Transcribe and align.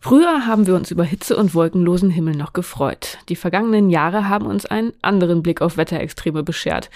Früher 0.00 0.46
haben 0.46 0.68
wir 0.68 0.76
uns 0.76 0.92
über 0.92 1.02
Hitze 1.02 1.36
und 1.36 1.52
wolkenlosen 1.54 2.10
Himmel 2.10 2.36
noch 2.36 2.52
gefreut. 2.52 3.18
Die 3.28 3.34
vergangenen 3.34 3.90
Jahre 3.90 4.28
haben 4.28 4.46
uns 4.46 4.64
einen 4.64 4.92
anderen 5.02 5.42
Blick 5.42 5.60
auf 5.60 5.76
Wetterextreme 5.76 6.44
beschert. 6.44 6.90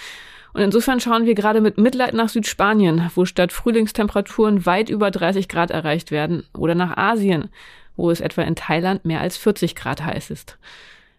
Und 0.53 0.61
insofern 0.61 0.99
schauen 0.99 1.25
wir 1.25 1.35
gerade 1.35 1.59
mit 1.59 1.77
Mitleid 1.77 2.13
nach 2.13 2.29
Südspanien, 2.29 3.11
wo 3.15 3.25
statt 3.25 3.51
Frühlingstemperaturen 3.51 4.65
weit 4.65 4.89
über 4.89 5.11
30 5.11 5.49
Grad 5.49 5.71
erreicht 5.71 6.11
werden, 6.11 6.43
oder 6.53 6.73
nach 6.73 6.95
Asien, 6.97 7.49
wo 7.97 8.11
es 8.11 8.21
etwa 8.21 8.43
in 8.43 8.55
Thailand 8.55 9.03
mehr 9.03 9.21
als 9.21 9.37
40 9.37 9.75
Grad 9.75 10.03
heiß 10.03 10.29
ist. 10.29 10.57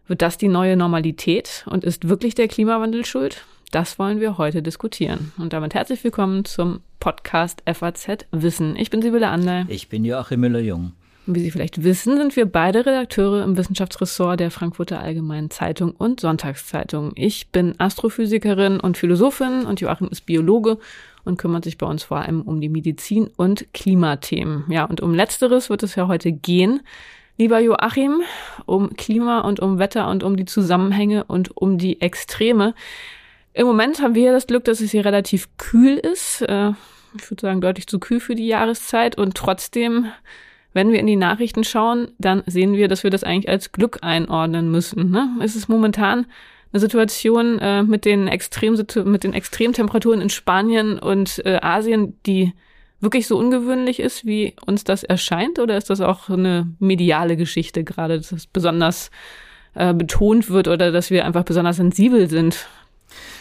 Wird 0.07 0.23
das 0.23 0.39
die 0.39 0.49
neue 0.49 0.77
Normalität 0.77 1.65
und 1.69 1.85
ist 1.85 2.09
wirklich 2.09 2.35
der 2.35 2.49
Klimawandel 2.49 3.05
schuld? 3.05 3.45
Das 3.73 3.99
wollen 3.99 4.21
wir 4.21 4.37
heute 4.37 4.61
diskutieren. 4.61 5.33
Und 5.39 5.55
damit 5.55 5.73
herzlich 5.73 6.05
willkommen 6.05 6.45
zum 6.45 6.81
Podcast 7.01 7.63
FAZ 7.65 8.27
Wissen. 8.31 8.77
Ich 8.77 8.91
bin 8.91 9.01
Sibylle 9.01 9.29
Anderl. 9.29 9.65
Ich 9.69 9.89
bin 9.89 10.05
Joachim 10.05 10.41
Müller-Jung. 10.41 10.93
Wie 11.25 11.41
Sie 11.41 11.51
vielleicht 11.51 11.83
wissen, 11.83 12.19
sind 12.19 12.37
wir 12.37 12.45
beide 12.45 12.85
Redakteure 12.85 13.43
im 13.43 13.57
Wissenschaftsressort 13.57 14.41
der 14.41 14.51
Frankfurter 14.51 15.01
Allgemeinen 15.01 15.49
Zeitung 15.49 15.93
und 15.93 16.21
Sonntagszeitung. 16.21 17.13
Ich 17.15 17.49
bin 17.49 17.75
Astrophysikerin 17.79 18.79
und 18.79 18.99
Philosophin 18.99 19.65
und 19.65 19.81
Joachim 19.81 20.09
ist 20.09 20.27
Biologe 20.27 20.77
und 21.25 21.39
kümmert 21.39 21.65
sich 21.65 21.79
bei 21.79 21.87
uns 21.87 22.03
vor 22.03 22.19
allem 22.19 22.43
um 22.43 22.61
die 22.61 22.69
Medizin 22.69 23.31
und 23.39 23.73
Klimathemen. 23.73 24.65
Ja, 24.69 24.85
und 24.85 25.01
um 25.01 25.15
letzteres 25.15 25.71
wird 25.71 25.83
es 25.83 25.95
ja 25.95 26.09
heute 26.09 26.31
gehen. 26.31 26.83
Lieber 27.39 27.59
Joachim, 27.59 28.21
um 28.67 28.95
Klima 28.97 29.41
und 29.41 29.61
um 29.61 29.79
Wetter 29.79 30.11
und 30.11 30.25
um 30.25 30.37
die 30.37 30.45
Zusammenhänge 30.45 31.25
und 31.25 31.57
um 31.57 31.79
die 31.79 32.03
Extreme. 32.03 32.75
Im 33.55 33.67
Moment 33.67 34.01
haben 34.01 34.15
wir 34.15 34.33
das 34.33 34.47
Glück, 34.47 34.65
dass 34.65 34.81
es 34.81 34.91
hier 34.91 35.05
relativ 35.05 35.49
kühl 35.59 35.97
ist. 35.99 36.43
Äh, 36.43 36.71
ich 37.17 37.31
würde 37.31 37.43
sagen, 37.43 37.61
deutlich 37.61 37.87
zu 37.87 37.99
kühl 37.99 38.21
für 38.21 38.35
die 38.35 38.47
Jahreszeit 38.47 39.19
und 39.19 39.35
trotzdem 39.35 40.07
wenn 40.73 40.91
wir 40.91 41.01
in 41.01 41.07
die 41.07 41.17
Nachrichten 41.17 41.65
schauen, 41.65 42.09
dann 42.19 42.43
sehen 42.47 42.75
wir, 42.75 42.89
dass 42.89 43.05
wir 43.05 43.11
das 43.11 43.25
eigentlich 43.25 43.49
als 43.49 43.73
Glück 43.73 43.99
einordnen 44.03 44.71
müssen. 44.71 45.11
Ne? 45.11 45.29
Es 45.43 45.55
ist 45.55 45.69
momentan 45.69 46.27
eine 46.73 46.81
Situation 46.81 47.59
äh, 47.59 47.83
mit, 47.83 48.05
den 48.05 48.29
Extrem 48.29 48.79
mit 49.05 49.25
den 49.25 49.35
Extremtemperaturen 49.35 50.23
in 50.23 50.31
Spanien 50.31 50.99
und 50.99 51.45
äh, 51.45 51.59
Asien, 51.61 52.19
die 52.25 52.55
wirklich 53.01 53.27
so 53.27 53.37
ungewöhnlich 53.37 54.01
ist, 54.01 54.25
wie 54.25 54.55
uns 54.65 54.85
das 54.85 55.03
erscheint? 55.03 55.59
Oder 55.59 55.77
ist 55.77 55.91
das 55.91 56.01
auch 56.01 56.31
eine 56.31 56.69
mediale 56.79 57.37
Geschichte 57.37 57.85
gerade, 57.85 58.17
dass 58.17 58.33
es 58.33 58.47
besonders 58.47 59.11
betont 59.75 60.51
wird 60.51 60.69
oder 60.69 60.93
dass 60.93 61.11
wir 61.11 61.25
einfach 61.25 61.45
besonders 61.45 61.77
sensibel 61.77 62.29
sind 62.29 62.69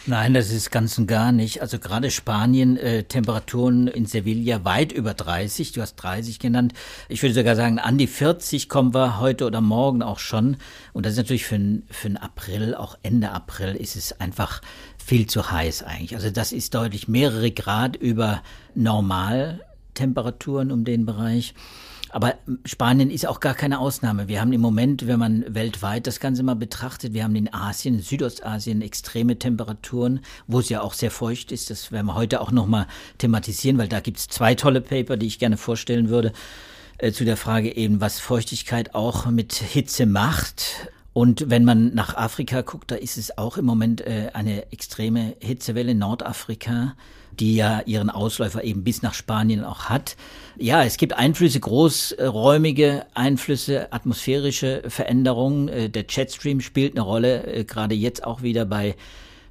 Nein, 0.04 0.34
das 0.34 0.50
ist 0.50 0.72
ganz 0.72 0.98
und 0.98 1.06
gar 1.06 1.30
nicht. 1.30 1.62
Also 1.62 1.78
gerade 1.78 2.10
Spanien, 2.10 2.76
äh, 2.76 3.04
Temperaturen 3.04 3.86
in 3.86 4.04
Sevilla 4.06 4.64
weit 4.64 4.90
über 4.90 5.14
30. 5.14 5.70
Du 5.70 5.80
hast 5.80 5.94
30 5.94 6.40
genannt. 6.40 6.72
Ich 7.08 7.22
würde 7.22 7.34
sogar 7.34 7.54
sagen, 7.54 7.78
an 7.78 7.98
die 7.98 8.08
40 8.08 8.68
kommen 8.68 8.94
wir 8.94 9.20
heute 9.20 9.46
oder 9.46 9.60
morgen 9.60 10.02
auch 10.02 10.18
schon. 10.18 10.56
Und 10.92 11.06
das 11.06 11.12
ist 11.12 11.18
natürlich 11.18 11.44
für, 11.44 11.60
für 11.88 12.08
den 12.08 12.16
April, 12.16 12.74
auch 12.74 12.98
Ende 13.04 13.30
April, 13.30 13.76
ist 13.76 13.94
es 13.94 14.20
einfach 14.20 14.60
viel 14.98 15.26
zu 15.26 15.52
heiß 15.52 15.84
eigentlich. 15.84 16.16
Also 16.16 16.30
das 16.30 16.50
ist 16.50 16.74
deutlich 16.74 17.06
mehrere 17.06 17.52
Grad 17.52 17.94
über 17.94 18.42
Normaltemperaturen 18.74 20.72
um 20.72 20.84
den 20.84 21.06
Bereich. 21.06 21.54
Aber 22.12 22.34
Spanien 22.66 23.10
ist 23.10 23.26
auch 23.26 23.40
gar 23.40 23.54
keine 23.54 23.78
Ausnahme. 23.78 24.28
Wir 24.28 24.42
haben 24.42 24.52
im 24.52 24.60
Moment, 24.60 25.06
wenn 25.06 25.18
man 25.18 25.44
weltweit 25.48 26.06
das 26.06 26.20
Ganze 26.20 26.42
mal 26.42 26.54
betrachtet, 26.54 27.14
wir 27.14 27.24
haben 27.24 27.34
in 27.34 27.52
Asien, 27.52 27.94
in 27.94 28.02
Südostasien 28.02 28.82
extreme 28.82 29.38
Temperaturen, 29.38 30.20
wo 30.46 30.60
es 30.60 30.68
ja 30.68 30.82
auch 30.82 30.92
sehr 30.92 31.10
feucht 31.10 31.52
ist. 31.52 31.70
Das 31.70 31.90
werden 31.90 32.06
wir 32.06 32.14
heute 32.14 32.42
auch 32.42 32.50
nochmal 32.50 32.86
thematisieren, 33.16 33.78
weil 33.78 33.88
da 33.88 34.00
gibt 34.00 34.18
es 34.18 34.28
zwei 34.28 34.54
tolle 34.54 34.82
Paper, 34.82 35.16
die 35.16 35.26
ich 35.26 35.38
gerne 35.38 35.56
vorstellen 35.56 36.10
würde 36.10 36.34
äh, 36.98 37.12
zu 37.12 37.24
der 37.24 37.38
Frage 37.38 37.74
eben, 37.74 38.02
was 38.02 38.20
Feuchtigkeit 38.20 38.94
auch 38.94 39.24
mit 39.30 39.54
Hitze 39.54 40.04
macht. 40.04 40.90
Und 41.14 41.48
wenn 41.48 41.64
man 41.64 41.94
nach 41.94 42.14
Afrika 42.14 42.60
guckt, 42.60 42.90
da 42.90 42.94
ist 42.94 43.16
es 43.16 43.38
auch 43.38 43.56
im 43.56 43.64
Moment 43.64 44.02
äh, 44.02 44.30
eine 44.34 44.70
extreme 44.70 45.34
Hitzewelle 45.40 45.92
in 45.92 45.98
Nordafrika 45.98 46.94
die 47.40 47.56
ja 47.56 47.80
ihren 47.86 48.10
Ausläufer 48.10 48.62
eben 48.64 48.84
bis 48.84 49.02
nach 49.02 49.14
Spanien 49.14 49.64
auch 49.64 49.86
hat. 49.86 50.16
Ja, 50.56 50.82
es 50.84 50.96
gibt 50.96 51.14
Einflüsse, 51.14 51.60
großräumige 51.60 53.06
Einflüsse, 53.14 53.92
atmosphärische 53.92 54.82
Veränderungen. 54.88 55.68
Äh, 55.68 55.90
der 55.90 56.04
Jetstream 56.08 56.60
spielt 56.60 56.94
eine 56.94 57.02
Rolle, 57.02 57.46
äh, 57.46 57.64
gerade 57.64 57.94
jetzt 57.94 58.24
auch 58.24 58.42
wieder 58.42 58.64
bei 58.64 58.94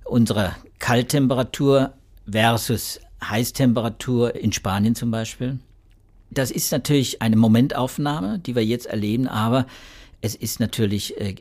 unserer 0.04 0.56
Kalttemperatur 0.80 1.94
versus 2.30 3.00
Heißtemperatur 3.24 4.36
in 4.36 4.52
Spanien 4.52 4.96
zum 4.96 5.12
Beispiel. 5.12 5.60
Das 6.30 6.50
ist 6.50 6.72
natürlich 6.72 7.22
eine 7.22 7.36
Momentaufnahme, 7.36 8.40
die 8.40 8.56
wir 8.56 8.66
jetzt 8.66 8.86
erleben, 8.86 9.28
aber 9.28 9.68
es 10.22 10.36
ist 10.36 10.60
natürlich 10.60 11.20
äh, 11.20 11.36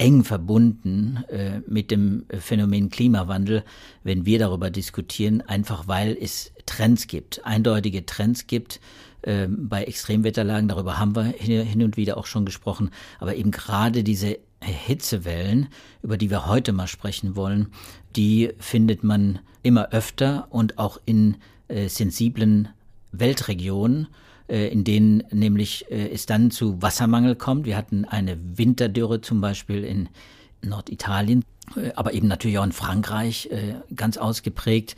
eng 0.00 0.24
verbunden 0.24 1.24
äh, 1.28 1.60
mit 1.68 1.90
dem 1.90 2.24
Phänomen 2.30 2.88
Klimawandel, 2.88 3.64
wenn 4.02 4.24
wir 4.24 4.38
darüber 4.38 4.70
diskutieren, 4.70 5.42
einfach 5.42 5.88
weil 5.88 6.16
es 6.18 6.52
Trends 6.64 7.06
gibt, 7.06 7.44
eindeutige 7.44 8.06
Trends 8.06 8.46
gibt. 8.46 8.80
Äh, 9.20 9.46
bei 9.48 9.84
Extremwetterlagen, 9.84 10.68
darüber 10.68 10.98
haben 10.98 11.14
wir 11.14 11.24
hin 11.24 11.82
und 11.82 11.98
wieder 11.98 12.16
auch 12.16 12.24
schon 12.24 12.46
gesprochen, 12.46 12.90
aber 13.18 13.36
eben 13.36 13.50
gerade 13.50 14.02
diese 14.02 14.38
Hitzewellen, 14.62 15.68
über 16.02 16.16
die 16.16 16.30
wir 16.30 16.46
heute 16.46 16.72
mal 16.72 16.86
sprechen 16.86 17.36
wollen, 17.36 17.68
die 18.16 18.52
findet 18.58 19.04
man 19.04 19.40
immer 19.62 19.90
öfter 19.90 20.46
und 20.48 20.78
auch 20.78 20.98
in 21.04 21.36
äh, 21.68 21.88
sensiblen 21.88 22.70
Weltregionen. 23.12 24.08
Äh, 24.50 24.68
in 24.68 24.82
denen 24.82 25.22
nämlich 25.30 25.86
äh, 25.90 26.10
es 26.12 26.26
dann 26.26 26.50
zu 26.50 26.82
Wassermangel 26.82 27.36
kommt. 27.36 27.66
Wir 27.66 27.76
hatten 27.76 28.04
eine 28.04 28.36
Winterdürre 28.56 29.20
zum 29.20 29.40
Beispiel 29.40 29.84
in 29.84 30.08
Norditalien, 30.62 31.44
äh, 31.76 31.92
aber 31.94 32.14
eben 32.14 32.26
natürlich 32.26 32.58
auch 32.58 32.64
in 32.64 32.72
Frankreich 32.72 33.48
ganz 33.94 34.16
ausgeprägt. 34.16 34.96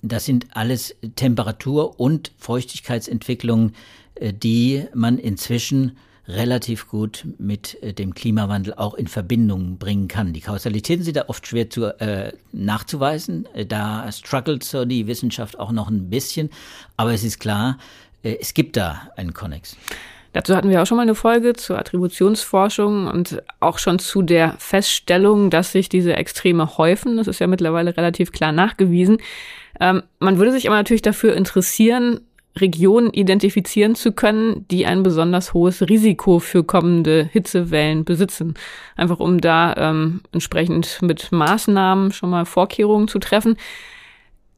Das 0.00 0.24
sind 0.24 0.46
alles 0.52 0.96
Temperatur- 1.14 2.00
und 2.00 2.32
Feuchtigkeitsentwicklungen, 2.38 3.74
die 4.20 4.84
man 4.94 5.18
inzwischen 5.18 5.98
relativ 6.28 6.88
gut 6.88 7.26
mit 7.38 7.78
dem 7.98 8.14
Klimawandel 8.14 8.74
auch 8.74 8.94
in 8.94 9.06
Verbindung 9.06 9.78
bringen 9.78 10.08
kann. 10.08 10.32
Die 10.32 10.40
Kausalitäten 10.40 11.04
sind 11.04 11.16
da 11.16 11.24
oft 11.28 11.46
schwer 11.46 11.70
zu, 11.70 11.84
äh, 12.00 12.32
nachzuweisen. 12.52 13.46
Da 13.68 14.10
struggelt 14.10 14.64
so 14.64 14.84
die 14.84 15.06
Wissenschaft 15.06 15.58
auch 15.58 15.70
noch 15.70 15.88
ein 15.88 16.10
bisschen. 16.10 16.50
Aber 16.96 17.12
es 17.12 17.22
ist 17.22 17.38
klar, 17.38 17.78
es 18.22 18.54
gibt 18.54 18.76
da 18.76 19.10
einen 19.16 19.34
Connex. 19.34 19.76
Dazu 20.32 20.54
hatten 20.54 20.68
wir 20.68 20.82
auch 20.82 20.86
schon 20.86 20.96
mal 20.96 21.02
eine 21.04 21.14
Folge 21.14 21.54
zur 21.54 21.78
Attributionsforschung 21.78 23.06
und 23.06 23.42
auch 23.60 23.78
schon 23.78 23.98
zu 23.98 24.20
der 24.20 24.54
Feststellung, 24.58 25.48
dass 25.48 25.72
sich 25.72 25.88
diese 25.88 26.14
Extreme 26.14 26.76
häufen. 26.76 27.16
Das 27.16 27.26
ist 27.26 27.38
ja 27.38 27.46
mittlerweile 27.46 27.96
relativ 27.96 28.32
klar 28.32 28.52
nachgewiesen. 28.52 29.16
Ähm, 29.80 30.02
man 30.18 30.36
würde 30.36 30.52
sich 30.52 30.66
aber 30.66 30.76
natürlich 30.76 31.00
dafür 31.00 31.34
interessieren, 31.34 32.20
Regionen 32.54 33.12
identifizieren 33.12 33.94
zu 33.94 34.12
können, 34.12 34.66
die 34.70 34.86
ein 34.86 35.02
besonders 35.02 35.54
hohes 35.54 35.82
Risiko 35.88 36.38
für 36.38 36.64
kommende 36.64 37.28
Hitzewellen 37.32 38.04
besitzen. 38.04 38.54
Einfach 38.96 39.20
um 39.20 39.40
da 39.40 39.74
ähm, 39.76 40.20
entsprechend 40.32 41.00
mit 41.02 41.32
Maßnahmen 41.32 42.12
schon 42.12 42.30
mal 42.30 42.44
Vorkehrungen 42.44 43.08
zu 43.08 43.18
treffen. 43.18 43.56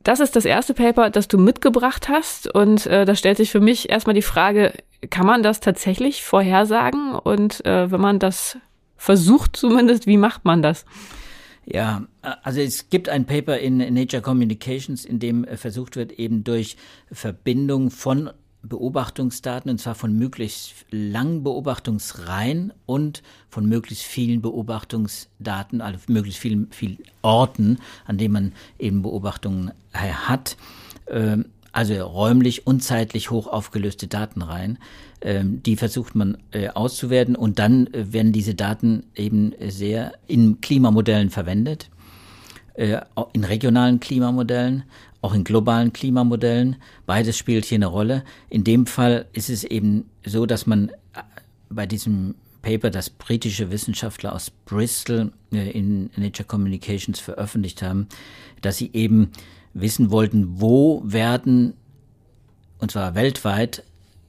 Das 0.04 0.20
ist 0.20 0.36
das 0.36 0.44
erste 0.44 0.74
Paper, 0.74 1.10
das 1.10 1.28
du 1.28 1.38
mitgebracht 1.38 2.08
hast. 2.08 2.52
Und 2.54 2.86
äh, 2.86 3.04
da 3.04 3.14
stellt 3.14 3.36
sich 3.36 3.50
für 3.50 3.60
mich 3.60 3.90
erstmal 3.90 4.14
die 4.14 4.22
Frage, 4.22 4.72
kann 5.10 5.26
man 5.26 5.42
das 5.42 5.60
tatsächlich 5.60 6.22
vorhersagen? 6.22 7.14
Und 7.14 7.64
äh, 7.66 7.90
wenn 7.90 8.00
man 8.00 8.18
das 8.18 8.56
versucht 8.96 9.56
zumindest, 9.56 10.06
wie 10.06 10.16
macht 10.16 10.44
man 10.44 10.62
das? 10.62 10.84
Ja, 11.70 12.06
also 12.42 12.60
es 12.60 12.88
gibt 12.88 13.10
ein 13.10 13.26
Paper 13.26 13.58
in 13.58 13.76
Nature 13.92 14.22
Communications, 14.22 15.04
in 15.04 15.18
dem 15.18 15.44
äh, 15.44 15.58
versucht 15.58 15.96
wird, 15.96 16.12
eben 16.12 16.42
durch 16.42 16.76
Verbindung 17.12 17.90
von 17.90 18.30
Beobachtungsdaten, 18.62 19.70
und 19.70 19.78
zwar 19.78 19.94
von 19.94 20.12
möglichst 20.12 20.86
langen 20.90 21.44
Beobachtungsreihen 21.44 22.72
und 22.86 23.22
von 23.48 23.68
möglichst 23.68 24.04
vielen 24.04 24.42
Beobachtungsdaten, 24.42 25.80
also 25.80 25.98
möglichst 26.08 26.40
vielen, 26.40 26.70
vielen 26.70 26.98
Orten, 27.22 27.78
an 28.06 28.18
denen 28.18 28.32
man 28.32 28.52
eben 28.78 29.02
Beobachtungen 29.02 29.72
äh, 29.92 30.10
hat. 30.12 30.56
Ähm, 31.08 31.46
also 31.72 31.94
räumlich 31.94 32.66
und 32.66 32.82
zeitlich 32.82 33.30
hoch 33.30 33.46
aufgelöste 33.46 34.08
Datenreihen. 34.08 34.78
Ähm, 35.20 35.62
die 35.62 35.76
versucht 35.76 36.14
man 36.14 36.38
äh, 36.50 36.68
auszuwerten 36.68 37.36
und 37.36 37.58
dann 37.58 37.86
äh, 37.88 38.12
werden 38.12 38.32
diese 38.32 38.54
Daten 38.54 39.04
eben 39.14 39.52
sehr 39.68 40.12
in 40.26 40.60
Klimamodellen 40.60 41.30
verwendet, 41.30 41.90
in 42.78 43.44
regionalen 43.44 44.00
Klimamodellen, 44.00 44.84
auch 45.20 45.34
in 45.34 45.44
globalen 45.44 45.92
Klimamodellen. 45.92 46.76
Beides 47.06 47.36
spielt 47.36 47.64
hier 47.64 47.76
eine 47.76 47.86
Rolle. 47.86 48.24
In 48.48 48.64
dem 48.64 48.86
Fall 48.86 49.26
ist 49.32 49.50
es 49.50 49.64
eben 49.64 50.08
so, 50.24 50.46
dass 50.46 50.66
man 50.66 50.88
äh, 50.88 51.22
bei 51.70 51.86
diesem 51.86 52.36
Paper, 52.62 52.90
das 52.90 53.10
britische 53.10 53.70
Wissenschaftler 53.70 54.32
aus 54.32 54.50
Bristol 54.50 55.32
äh, 55.52 55.70
in 55.70 56.10
Nature 56.16 56.46
Communications 56.46 57.18
veröffentlicht 57.18 57.82
haben, 57.82 58.08
dass 58.62 58.76
sie 58.76 58.90
eben 58.92 59.32
wissen 59.74 60.10
wollten, 60.10 60.60
wo 60.60 61.02
werden 61.04 61.74
und 62.78 62.92
zwar 62.92 63.14
weltweit, 63.14 63.82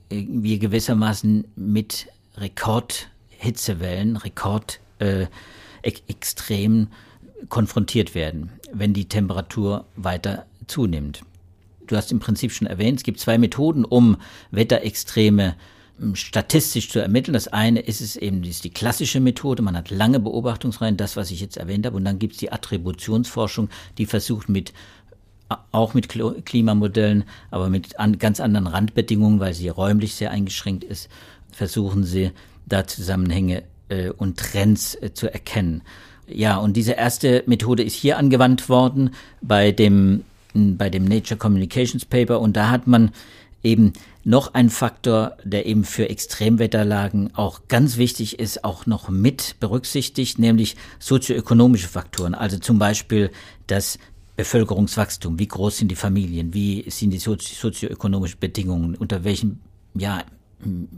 wir 0.09 0.57
gewissermaßen 0.57 1.45
mit 1.55 2.07
Rekordhitzewellen, 2.37 4.17
Rekordextremen 4.17 6.83
äh, 6.83 6.87
konfrontiert 7.47 8.15
werden, 8.15 8.51
wenn 8.73 8.93
die 8.93 9.07
Temperatur 9.07 9.85
weiter 9.95 10.45
zunimmt. 10.67 11.21
Du 11.87 11.95
hast 11.95 12.11
im 12.11 12.19
Prinzip 12.19 12.51
schon 12.51 12.67
erwähnt, 12.67 12.99
es 12.99 13.03
gibt 13.03 13.19
zwei 13.19 13.37
Methoden, 13.37 13.85
um 13.85 14.17
Wetterextreme 14.51 15.55
hm, 15.97 16.15
statistisch 16.15 16.89
zu 16.89 16.99
ermitteln. 16.99 17.33
Das 17.33 17.47
eine 17.47 17.79
ist 17.79 18.01
es 18.01 18.15
eben 18.15 18.43
ist 18.43 18.63
die 18.63 18.69
klassische 18.69 19.19
Methode, 19.19 19.63
man 19.63 19.75
hat 19.75 19.89
lange 19.89 20.19
Beobachtungsreihen, 20.19 20.97
das, 20.97 21.15
was 21.15 21.31
ich 21.31 21.41
jetzt 21.41 21.57
erwähnt 21.57 21.85
habe, 21.85 21.97
und 21.97 22.05
dann 22.05 22.19
gibt 22.19 22.33
es 22.33 22.39
die 22.39 22.51
Attributionsforschung, 22.51 23.69
die 23.97 24.05
versucht 24.05 24.49
mit 24.49 24.73
auch 25.71 25.95
mit 25.95 26.09
Klimamodellen, 26.09 27.23
aber 27.49 27.69
mit 27.69 27.99
an, 27.99 28.19
ganz 28.19 28.39
anderen 28.39 28.67
Randbedingungen, 28.67 29.39
weil 29.39 29.55
sie 29.55 29.69
räumlich 29.69 30.13
sehr 30.13 30.29
eingeschränkt 30.31 30.83
ist, 30.83 31.09
versuchen 31.51 32.03
sie 32.03 32.31
da 32.67 32.85
Zusammenhänge 32.85 33.63
äh, 33.89 34.09
und 34.11 34.37
Trends 34.37 34.95
äh, 34.95 35.11
zu 35.13 35.31
erkennen. 35.31 35.81
Ja, 36.31 36.57
und 36.57 36.77
diese 36.77 36.93
erste 36.93 37.43
Methode 37.45 37.83
ist 37.83 37.95
hier 37.95 38.17
angewandt 38.17 38.69
worden 38.69 39.11
bei 39.41 39.71
dem, 39.71 40.23
bei 40.53 40.89
dem 40.89 41.05
Nature 41.05 41.37
Communications 41.37 42.05
Paper. 42.05 42.39
Und 42.39 42.55
da 42.55 42.69
hat 42.69 42.87
man 42.87 43.11
eben 43.63 43.93
noch 44.23 44.53
ein 44.53 44.69
Faktor, 44.69 45.37
der 45.43 45.65
eben 45.65 45.83
für 45.83 46.09
Extremwetterlagen 46.09 47.35
auch 47.35 47.61
ganz 47.67 47.97
wichtig 47.97 48.39
ist, 48.39 48.63
auch 48.63 48.85
noch 48.85 49.09
mit 49.09 49.55
berücksichtigt, 49.59 50.39
nämlich 50.39 50.75
sozioökonomische 50.99 51.87
Faktoren. 51.87 52.35
Also 52.35 52.59
zum 52.59 52.79
Beispiel 52.79 53.31
das 53.67 53.97
Bevölkerungswachstum, 54.35 55.39
wie 55.39 55.47
groß 55.47 55.77
sind 55.77 55.89
die 55.89 55.95
Familien, 55.95 56.53
wie 56.53 56.85
sind 56.89 57.11
die 57.11 57.17
sozioökonomischen 57.17 58.39
Bedingungen, 58.39 58.95
unter 58.95 59.23
welchen 59.23 59.59
ja, 59.95 60.23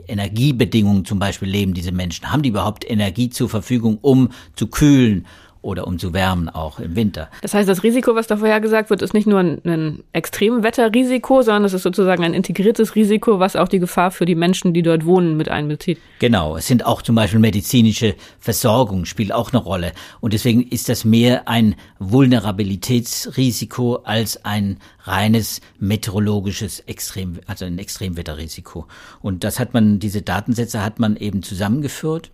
Energiebedingungen 0.08 1.06
zum 1.06 1.20
Beispiel 1.20 1.50
leben 1.50 1.74
diese 1.74 1.92
Menschen? 1.92 2.32
Haben 2.32 2.42
die 2.42 2.50
überhaupt 2.50 2.90
Energie 2.90 3.30
zur 3.30 3.50
Verfügung, 3.50 4.00
um 4.02 4.30
zu 4.56 4.68
kühlen 4.68 5.26
oder 5.62 5.88
um 5.88 6.00
zu 6.00 6.14
wärmen 6.14 6.50
auch 6.50 6.80
im 6.80 6.96
Winter. 6.96 7.30
Das 7.42 7.54
heißt, 7.54 7.70
das 7.70 7.84
Risiko, 7.84 8.16
was 8.16 8.28
da 8.28 8.38
vorher 8.38 8.60
gesagt 8.60 8.90
wird, 8.90 9.02
ist 9.02 9.14
nicht 9.14 9.28
nur 9.28 9.40
ein, 9.40 9.62
ein 9.64 10.04
Extremwetterrisiko, 10.12 11.42
sondern 11.44 11.66
es 11.66 11.74
ist 11.74 11.84
sozusagen 11.84 12.24
ein 12.24 12.34
integriertes 12.34 12.96
Risiko, 12.96 13.40
was 13.40 13.56
auch 13.56 13.68
die 13.68 13.80
Gefahr 13.80 14.12
für 14.12 14.26
die 14.26 14.36
Menschen, 14.36 14.74
die 14.74 14.82
dort 14.82 15.06
wohnen, 15.06 15.38
mit 15.38 15.50
einbezieht. 15.50 16.00
Genau, 16.20 16.58
es 16.58 16.68
sind 16.68 16.86
auch 16.86 17.02
zum 17.02 17.16
Beispiel 17.16 17.40
medizinische 17.40 18.16
Versorgung 18.40 19.06
spielt 19.06 19.32
auch 19.32 19.54
eine 19.54 19.62
Rolle. 19.62 19.92
Und 20.20 20.34
deswegen 20.34 20.64
ist 20.64 20.90
das 20.90 21.06
mehr 21.06 21.48
ein 21.48 21.76
Vulnerabilitätsrisiko 22.00 23.98
als 24.04 24.44
ein 24.44 24.78
reines 25.04 25.62
meteorologisches 25.80 26.80
Extrem, 26.82 27.40
also 27.46 27.66
ein 27.66 27.78
Extremwetterrisiko. 27.78 28.88
Und 29.22 29.44
das 29.44 29.60
hat 29.60 29.74
man, 29.74 30.00
diese 30.00 30.22
Datensätze 30.24 30.84
hat 30.84 31.00
man 31.00 31.16
eben 31.16 31.44
zusammengeführt 31.44 32.32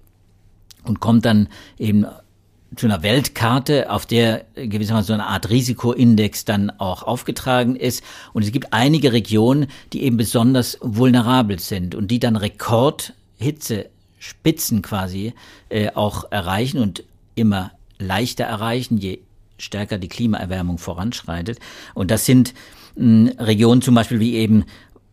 und 0.84 1.00
kommt 1.00 1.26
dann 1.26 1.50
eben 1.78 2.06
zu 2.76 2.86
einer 2.86 3.02
Weltkarte, 3.04 3.90
auf 3.90 4.06
der 4.06 4.46
gewissermaßen 4.56 5.08
so 5.08 5.14
eine 5.14 5.28
Art 5.28 5.50
Risikoindex 5.50 6.44
dann 6.46 6.70
auch 6.70 7.04
aufgetragen 7.04 7.76
ist. 7.76 8.04
Und 8.34 8.44
es 8.44 8.52
gibt 8.52 8.74
einige 8.74 9.14
Regionen, 9.14 9.68
die 9.94 10.04
eben 10.04 10.18
besonders 10.18 10.78
vulnerabel 10.82 11.60
sind 11.60 11.96
und 11.96 12.12
die 12.12 12.20
dann 12.20 12.36
Rekordhitzespitzen 12.36 14.82
quasi 14.82 15.34
äh, 15.70 15.92
auch 15.92 16.30
erreichen 16.32 16.80
und 16.80 17.06
immer 17.36 17.72
leichter 18.00 18.44
erreichen, 18.44 18.98
je 18.98 19.20
stärker 19.58 19.98
die 19.98 20.10
Klimaerwärmung 20.10 20.78
voranschreitet. 20.78 21.60
Und 21.94 22.12
das 22.12 22.26
sind 22.26 22.54
Regionen 23.00 23.84
zum 23.84 23.94
Beispiel 23.94 24.20
wie 24.20 24.36
eben 24.36 24.66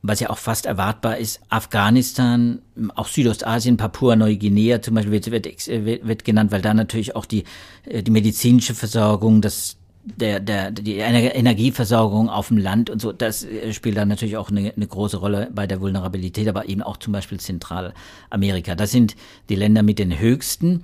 was 0.06 0.20
ja 0.20 0.28
auch 0.28 0.36
fast 0.36 0.66
erwartbar 0.66 1.16
ist, 1.16 1.40
Afghanistan, 1.48 2.60
auch 2.94 3.08
Südostasien, 3.08 3.78
Papua-Neuguinea 3.78 4.82
zum 4.82 4.96
Beispiel 4.96 5.12
wird, 5.12 5.30
wird, 5.30 6.06
wird 6.06 6.24
genannt, 6.24 6.52
weil 6.52 6.60
da 6.60 6.74
natürlich 6.74 7.16
auch 7.16 7.24
die, 7.24 7.44
äh, 7.86 8.02
die 8.02 8.10
medizinische 8.10 8.74
Versorgung, 8.74 9.40
das 9.40 9.78
der, 10.04 10.40
der, 10.40 10.70
die 10.70 10.98
Energieversorgung 10.98 12.28
auf 12.28 12.48
dem 12.48 12.58
Land 12.58 12.90
und 12.90 13.00
so, 13.00 13.12
das 13.12 13.44
äh, 13.44 13.72
spielt 13.72 13.96
dann 13.96 14.08
natürlich 14.08 14.36
auch 14.36 14.50
eine, 14.50 14.74
eine 14.76 14.86
große 14.86 15.16
Rolle 15.16 15.48
bei 15.54 15.66
der 15.66 15.80
Vulnerabilität, 15.80 16.48
aber 16.48 16.68
eben 16.68 16.82
auch 16.82 16.98
zum 16.98 17.14
Beispiel 17.14 17.40
Zentralamerika. 17.40 18.74
Das 18.74 18.90
sind 18.90 19.16
die 19.48 19.56
Länder 19.56 19.82
mit 19.82 19.98
den 19.98 20.18
höchsten 20.18 20.82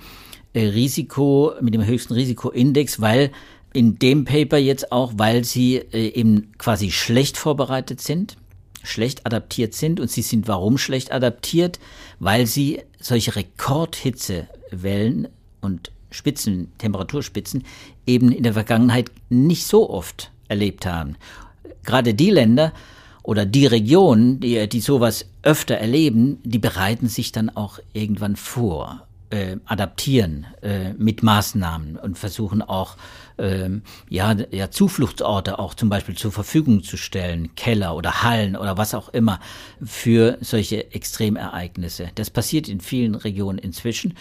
äh, 0.55 0.69
Risiko, 0.69 1.52
mit 1.61 1.75
dem 1.75 1.84
höchsten 1.84 2.14
Risikoindex, 2.14 3.02
weil 3.02 3.32
in 3.75 3.99
dem 3.99 4.25
Paper 4.25 4.56
jetzt 4.56 4.90
auch, 4.90 5.12
weil 5.17 5.44
sie 5.44 5.76
eben 5.93 6.50
quasi 6.58 6.90
schlecht 6.90 7.37
vorbereitet 7.37 8.00
sind 8.00 8.37
schlecht 8.82 9.27
adaptiert 9.27 9.75
sind. 9.75 10.00
Und 10.00 10.11
sie 10.11 10.23
sind 10.23 10.49
warum 10.49 10.79
schlecht 10.79 11.12
adaptiert? 11.12 11.79
Weil 12.19 12.47
sie 12.47 12.81
solche 13.00 13.37
Rekordhitzewellen 13.37 15.29
und 15.61 15.93
Spitzen, 16.11 16.73
Temperaturspitzen 16.79 17.65
eben 18.06 18.32
in 18.32 18.43
der 18.43 18.55
Vergangenheit 18.55 19.11
nicht 19.29 19.65
so 19.67 19.88
oft 19.88 20.31
erlebt 20.49 20.87
haben. 20.87 21.17
Gerade 21.85 22.15
die 22.15 22.31
Länder 22.31 22.73
oder 23.23 23.47
die 23.47 23.67
Regionen, 23.67 24.41
die, 24.41 24.69
die 24.69 24.81
sowas 24.81 25.27
öfter 25.43 25.77
erleben, 25.77 26.38
die 26.43 26.59
bereiten 26.59 27.09
sich 27.09 27.32
dann 27.32 27.49
auch 27.50 27.79
irgendwann 27.93 28.37
vor, 28.37 29.06
äh, 29.31 29.56
adaptieren 29.65 30.47
äh, 30.62 30.93
mit 30.94 31.23
Maßnahmen 31.23 31.97
und 31.97 32.19
versuchen 32.19 32.62
auch 32.62 32.97
ähm, 33.38 33.82
ja, 34.09 34.37
ja 34.50 34.71
Zufluchtsorte 34.71 35.59
auch 35.59 35.75
zum 35.75 35.88
Beispiel 35.88 36.17
zur 36.17 36.32
Verfügung 36.32 36.82
zu 36.82 36.97
stellen, 36.97 37.55
Keller 37.55 37.97
oder 37.97 38.23
Hallen 38.23 38.56
oder 38.56 38.77
was 38.77 38.94
auch 38.94 39.09
immer 39.09 39.41
für 39.82 40.37
solche 40.41 40.93
Extremereignisse. 40.93 42.11
Das 42.15 42.31
passiert 42.31 42.69
in 42.69 42.81
vielen 42.81 43.15
Regionen 43.15 43.59
inzwischen, 43.59 44.15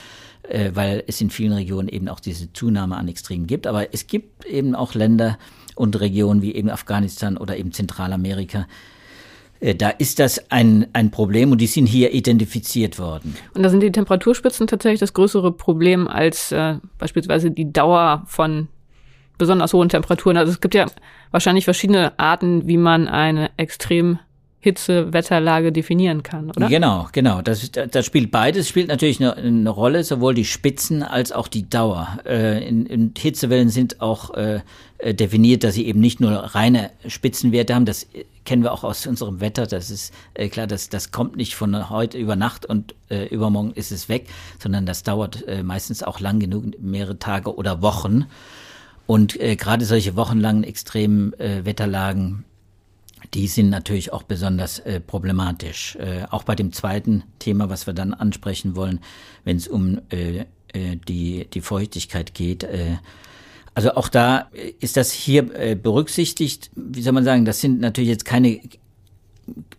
äh, 0.44 0.72
weil 0.74 1.04
es 1.08 1.20
in 1.22 1.30
vielen 1.30 1.54
Regionen 1.54 1.90
eben 1.90 2.08
auch 2.08 2.20
diese 2.20 2.54
Zunahme 2.54 2.96
an 2.96 3.08
Extremen 3.08 3.48
gibt. 3.48 3.68
Aber 3.68 3.94
es 3.94 4.08
gibt 4.08 4.46
eben 4.46 4.76
auch 4.76 4.94
Länder 4.94 5.38
und 5.76 6.00
Regionen 6.00 6.42
wie 6.42 6.56
eben 6.56 6.70
Afghanistan 6.70 7.38
oder 7.38 7.58
eben 7.58 7.72
Zentralamerika, 7.72 8.68
da 9.60 9.90
ist 9.90 10.20
das 10.20 10.52
ein, 10.52 10.88
ein 10.94 11.12
Problem 11.12 11.52
und 11.52 11.60
die 11.60 11.68
sind 11.68 11.86
hier 11.86 12.14
identifiziert 12.14 12.98
worden. 12.98 13.36
Und 13.54 13.64
da 13.64 13.70
sind 13.70 13.82
die 13.82 13.92
Temperaturspitzen 13.92 14.68
tatsächlich 14.68 15.02
das 15.02 15.14
größere 15.14 15.52
Problem 15.52 16.08
als 16.08 16.52
äh, 16.52 16.76
beispielsweise 16.98 17.52
die 17.52 17.72
Dauer 17.72 18.24
von 18.28 18.70
besonders 19.38 19.74
hohen 19.74 19.90
Temperaturen. 19.90 20.38
Also 20.38 20.52
es 20.52 20.62
gibt 20.62 20.76
ja 20.76 20.86
wahrscheinlich 21.32 21.66
verschiedene 21.66 22.18
Arten, 22.18 22.68
wie 22.68 22.78
man 22.78 23.08
eine 23.08 23.52
extrem 23.58 24.20
Hitzewetterlage 24.62 25.72
definieren 25.72 26.22
kann, 26.22 26.50
oder? 26.50 26.68
Genau, 26.68 27.08
genau. 27.13 27.42
Das, 27.42 27.72
das 27.72 28.06
spielt 28.06 28.30
beides, 28.30 28.68
spielt 28.68 28.89
natürlich 28.89 29.22
eine, 29.22 29.38
eine 29.38 29.70
Rolle, 29.70 30.04
sowohl 30.04 30.34
die 30.34 30.44
Spitzen 30.44 31.01
als 31.01 31.32
auch 31.32 31.48
die 31.48 31.70
Dauer. 31.70 32.20
Äh, 32.25 32.68
in, 32.68 32.86
in 32.86 33.13
Hitzewellen 33.18 33.70
sind 33.70 34.01
auch 34.01 34.34
äh, 34.34 34.60
definiert, 35.01 35.63
dass 35.63 35.75
sie 35.75 35.86
eben 35.88 36.01
nicht 36.01 36.20
nur 36.20 36.32
reine 36.32 36.92
Spitzenwerte 37.08 37.74
haben. 37.74 37.86
Das 37.86 38.06
kennen 38.50 38.63
wir 38.63 38.72
auch 38.72 38.84
aus 38.84 39.06
unserem 39.06 39.41
Wetter. 39.41 39.68
Das 39.68 39.91
ist 39.91 40.12
äh, 40.34 40.50
klar, 40.50 40.65
das, 40.65 40.89
das 40.89 41.12
kommt 41.12 41.36
nicht 41.36 41.53
von 41.53 41.91
heute 41.91 42.18
über 42.18 42.36
Nacht 42.36 42.65
und 42.65 42.96
äh, 43.12 43.27
übermorgen 43.27 43.74
ist 43.74 43.91
es 43.91 44.10
weg, 44.10 44.27
sondern 44.58 44.88
das 44.88 45.03
dauert 45.03 45.48
äh, 45.48 45.62
meistens 45.62 46.01
auch 46.01 46.20
lang 46.20 46.39
genug, 46.39 46.82
mehrere 46.82 47.20
Tage 47.20 47.56
oder 47.56 47.84
Wochen. 47.84 48.25
Und 49.06 49.39
äh, 49.39 49.56
gerade 49.56 49.86
solche 49.86 50.15
wochenlangen 50.15 50.63
extremen 50.63 51.39
äh, 51.39 51.63
Wetterlagen, 51.63 52.44
die 53.36 53.48
sind 53.48 53.70
natürlich 53.70 54.13
auch 54.13 54.24
besonders 54.24 54.79
äh, 54.79 55.00
problematisch. 55.00 55.96
Äh, 55.98 56.24
auch 56.32 56.41
bei 56.41 56.56
dem 56.56 56.74
zweiten 56.74 57.22
Thema, 57.38 57.70
was 57.70 57.86
wir 57.86 57.94
dann 57.94 58.15
ansprechen 58.15 58.75
wollen, 58.75 59.00
wenn 59.44 59.58
es 59.58 59.68
um 59.68 60.01
äh, 60.10 60.46
äh, 60.74 60.96
die, 61.08 61.46
die 61.53 61.62
Feuchtigkeit 61.62 62.34
geht. 62.34 62.63
Äh, 62.63 62.98
also 63.79 63.95
auch 63.95 64.09
da 64.09 64.50
ist 64.81 64.98
das 64.98 65.12
hier 65.12 65.55
äh, 65.55 65.75
berücksichtigt. 65.75 66.69
Wie 66.75 67.01
soll 67.01 67.13
man 67.13 67.24
sagen, 67.24 67.45
das 67.45 67.62
sind 67.62 67.79
natürlich 67.79 68.09
jetzt 68.09 68.25
keine 68.25 68.59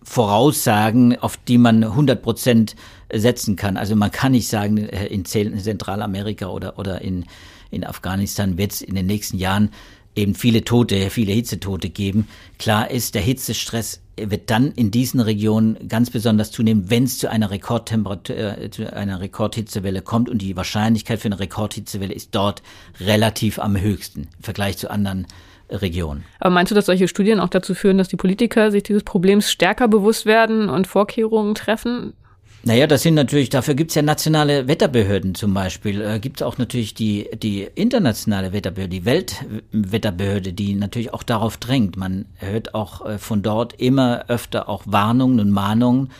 Voraussagen, 0.03 1.19
auf 1.19 1.37
die 1.37 1.59
man 1.59 1.85
100 1.85 2.23
Prozent 2.23 2.77
setzen 3.13 3.57
kann. 3.57 3.77
Also 3.77 3.95
man 3.97 4.11
kann 4.11 4.33
nicht 4.33 4.49
sagen, 4.49 4.79
äh, 4.79 5.07
in 5.09 5.27
Zentralamerika 5.27 6.47
oder, 6.47 6.79
oder 6.79 7.03
in 7.03 7.27
in 7.71 7.85
Afghanistan 7.85 8.59
wird 8.59 8.73
es 8.73 8.83
in 8.83 8.95
den 8.95 9.07
nächsten 9.07 9.39
Jahren 9.39 9.71
eben 10.17 10.35
viele 10.35 10.65
Tote, 10.65 11.11
viele 11.11 11.33
Hitzetote 11.33 11.89
geben. 11.89 12.27
Klar 12.59 12.91
ist, 12.91 13.15
der 13.15 13.23
Hitzestress 13.23 14.01
wird 14.29 14.51
dann 14.51 14.73
in 14.73 14.91
diesen 14.91 15.21
Regionen 15.21 15.89
ganz 15.89 16.11
besonders 16.11 16.51
zunehmen, 16.51 16.91
wenn 16.91 17.05
es 17.05 17.19
zu 17.19 17.31
einer 17.31 17.51
Rekordtemperatur, 17.51 18.37
äh, 18.37 18.71
zu 18.71 18.93
einer 18.93 19.21
Rekordhitzewelle 19.21 20.03
kommt 20.03 20.29
und 20.29 20.43
die 20.43 20.57
Wahrscheinlichkeit 20.57 21.21
für 21.21 21.27
eine 21.27 21.39
Rekordhitzewelle 21.39 22.13
ist 22.13 22.35
dort 22.35 22.63
relativ 23.01 23.59
am 23.59 23.81
höchsten 23.81 24.29
im 24.37 24.43
Vergleich 24.43 24.79
zu 24.79 24.91
anderen 24.91 25.27
Regionen. 25.71 26.25
Aber 26.41 26.51
meinst 26.51 26.71
du, 26.71 26.75
dass 26.75 26.87
solche 26.87 27.09
Studien 27.09 27.41
auch 27.41 27.49
dazu 27.49 27.75
führen, 27.75 27.99
dass 27.99 28.09
die 28.09 28.17
Politiker 28.17 28.71
sich 28.71 28.83
dieses 28.83 29.05
Problems 29.05 29.51
stärker 29.51 29.89
bewusst 29.89 30.27
werden 30.27 30.69
und 30.69 30.87
Vorkehrungen 30.87 31.55
treffen? 31.55 32.15
Naja, 32.63 32.87
das 32.87 33.03
sind 33.03 33.15
natürlich, 33.15 33.49
dafür 33.49 33.75
gibt's 33.75 33.95
ja 33.95 34.03
nationale 34.03 34.69
Wetterbehörden 34.69 35.35
zum 35.35 35.55
Beispiel. 35.55 36.03
Äh, 36.03 36.21
gibt's 36.21 36.43
auch 36.43 36.59
natürlich 36.59 36.93
die, 36.93 37.29
die 37.43 37.67
internationale 37.75 38.53
Wetterbehörde, 38.53 38.91
die 38.91 39.05
Weltwetterbehörde, 39.07 40.53
die 40.53 40.75
natürlich 40.75 41.15
auch 41.15 41.23
darauf 41.23 41.57
drängt. 41.57 41.97
Man 41.97 42.27
hört 42.37 42.75
auch 42.75 43.07
äh, 43.07 43.19
von 43.19 43.43
dort 43.43 43.81
immer 43.81 44.27
öfter 44.29 44.69
auch 44.69 44.83
Warnungen 44.87 45.41
und 45.41 45.51
Mahnungen. 45.51 46.11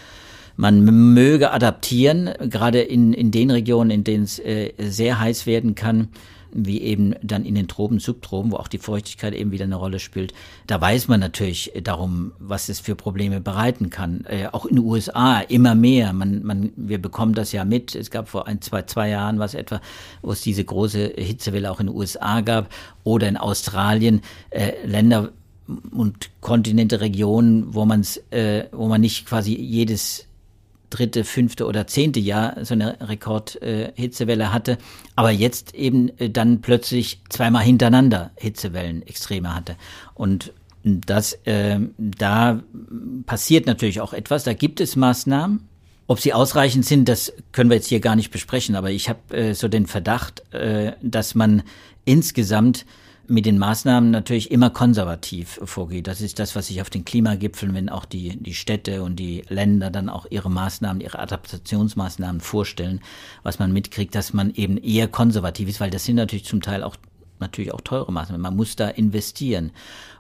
Man 0.57 0.83
möge 0.83 1.51
adaptieren, 1.53 2.31
gerade 2.49 2.81
in, 2.81 3.13
in 3.13 3.31
den 3.31 3.51
Regionen, 3.51 3.91
in 3.91 4.05
denen 4.05 4.25
es 4.25 4.39
äh, 4.39 4.73
sehr 4.79 5.21
heiß 5.21 5.47
werden 5.47 5.75
kann 5.75 6.09
wie 6.53 6.81
eben 6.81 7.15
dann 7.23 7.45
in 7.45 7.55
den 7.55 7.69
Tropen, 7.69 7.99
Subtropen, 7.99 8.53
wo 8.53 8.57
auch 8.57 8.69
die 8.69 8.79
Feuchtigkeit 8.79 9.35
eben 9.35 9.53
wieder 9.53 9.65
eine 9.65 9.77
Rolle 9.77 9.99
spielt. 9.99 10.33
Da 10.67 10.81
weiß 10.81 11.09
man 11.09 11.21
natürlich 11.21 11.73
darum, 11.83 12.33
was 12.39 12.69
es 12.69 12.81
für 12.81 12.95
Probleme 12.95 13.41
bereiten 13.41 13.91
kann. 13.91 14.25
Äh, 14.27 14.49
auch 14.53 14.67
in 14.67 14.77
den 14.77 14.85
USA 14.85 15.41
immer 15.41 15.75
mehr. 15.75 16.13
Man, 16.13 16.43
man, 16.43 16.73
wir 16.77 17.01
bekommen 17.01 17.35
das 17.35 17.53
ja 17.53 17.65
mit. 17.65 17.95
Es 17.95 18.11
gab 18.11 18.29
vor 18.29 18.47
ein, 18.47 18.61
zwei, 18.61 18.83
zwei 18.83 19.09
Jahren 19.09 19.39
was 19.39 19.55
etwa, 19.55 19.81
wo 20.23 20.33
es 20.33 20.41
diese 20.41 20.65
große 20.65 21.15
Hitzewelle 21.17 21.71
auch 21.71 21.81
in 21.81 21.87
den 21.87 21.97
USA 21.97 22.41
gab 22.41 22.69
oder 23.05 23.29
in 23.29 23.37
Australien. 23.37 24.23
Äh, 24.51 24.73
Länder 24.87 25.31
und 25.93 26.31
Kontinente, 26.41 27.01
Regionen, 27.01 27.75
wo 27.75 27.85
man 27.85 28.01
es, 28.01 28.17
äh, 28.31 28.65
wo 28.73 28.89
man 28.89 29.01
nicht 29.01 29.27
quasi 29.27 29.55
jedes 29.55 30.27
dritte, 30.91 31.25
fünfte 31.25 31.67
oder 31.67 31.87
zehnte 31.87 32.21
Jahr 32.21 32.65
so 32.65 32.75
eine 32.75 32.99
Rekordhitzewelle 33.01 34.45
äh, 34.45 34.49
hatte, 34.49 34.79
aber 35.17 35.31
jetzt 35.31 35.75
eben 35.75 36.17
äh, 36.19 36.31
dann 36.31 36.61
plötzlich 36.61 37.23
zweimal 37.29 37.63
hintereinander 37.63 38.33
Hitzewellen 38.37 39.07
extreme 39.07 39.55
hatte. 39.55 39.77
Und 40.15 40.53
das, 40.83 41.35
äh, 41.45 41.79
da 41.99 42.63
passiert 43.27 43.67
natürlich 43.67 44.01
auch 44.01 44.13
etwas, 44.13 44.45
da 44.45 44.53
gibt 44.53 44.81
es 44.81 44.97
Maßnahmen. 44.97 45.69
Ob 46.07 46.19
sie 46.19 46.33
ausreichend 46.33 46.85
sind, 46.85 47.09
das 47.09 47.33
können 47.53 47.71
wir 47.71 47.77
jetzt 47.77 47.87
hier 47.87 48.01
gar 48.01 48.17
nicht 48.17 48.33
besprechen, 48.33 48.75
aber 48.75 48.91
ich 48.91 49.09
habe 49.09 49.37
äh, 49.37 49.55
so 49.55 49.69
den 49.69 49.87
Verdacht, 49.87 50.43
äh, 50.53 50.93
dass 51.03 51.37
man 51.37 51.63
insgesamt 52.05 52.85
mit 53.31 53.47
den 53.47 53.59
Maßnahmen 53.59 54.11
natürlich 54.11 54.51
immer 54.51 54.71
konservativ 54.71 55.61
vorgeht. 55.65 56.09
Das 56.09 56.21
ist 56.21 56.39
das, 56.41 56.57
was 56.57 56.67
sich 56.67 56.83
auf 56.83 56.91
den 56.91 57.05
Klimagipfeln, 57.05 57.75
wenn 57.75 57.89
auch 57.89 58.05
die, 58.05 58.37
die 58.37 58.55
Städte 58.55 59.03
und 59.03 59.17
die 59.17 59.45
Länder 59.49 59.91
dann 59.91 60.09
auch 60.09 60.27
ihre 60.31 60.51
Maßnahmen, 60.51 61.01
ihre 61.01 61.21
Adaptationsmaßnahmen 61.21 62.41
vorstellen, 62.41 63.01
was 63.45 63.61
man 63.61 63.73
mitkriegt, 63.73 64.15
dass 64.17 64.33
man 64.33 64.53
eben 64.55 64.77
eher 64.77 65.07
konservativ 65.07 65.69
ist, 65.69 65.81
weil 65.81 65.91
das 65.91 66.05
sind 66.05 66.17
natürlich 66.17 66.45
zum 66.45 66.61
Teil 66.61 66.83
auch 66.83 66.97
natürlich 67.39 67.73
auch 67.73 67.81
teure 67.81 68.13
Maßnahmen. 68.13 68.43
Man 68.43 68.57
muss 68.57 68.77
da 68.77 68.89
investieren. 68.89 69.71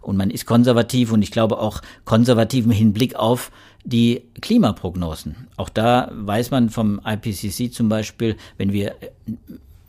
Und 0.00 0.16
man 0.16 0.30
ist 0.30 0.46
konservativ 0.46 1.12
und 1.12 1.20
ich 1.20 1.30
glaube 1.30 1.58
auch 1.58 1.82
konservativ 2.04 2.64
im 2.64 2.70
Hinblick 2.70 3.16
auf 3.16 3.50
die 3.84 4.22
Klimaprognosen. 4.40 5.48
Auch 5.56 5.68
da 5.68 6.10
weiß 6.14 6.50
man 6.50 6.70
vom 6.70 7.00
IPCC 7.04 7.72
zum 7.72 7.88
Beispiel, 7.88 8.36
wenn 8.56 8.72
wir, 8.72 8.94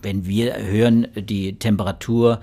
wenn 0.01 0.25
wir 0.25 0.57
hören, 0.57 1.07
die 1.15 1.57
Temperatur 1.57 2.41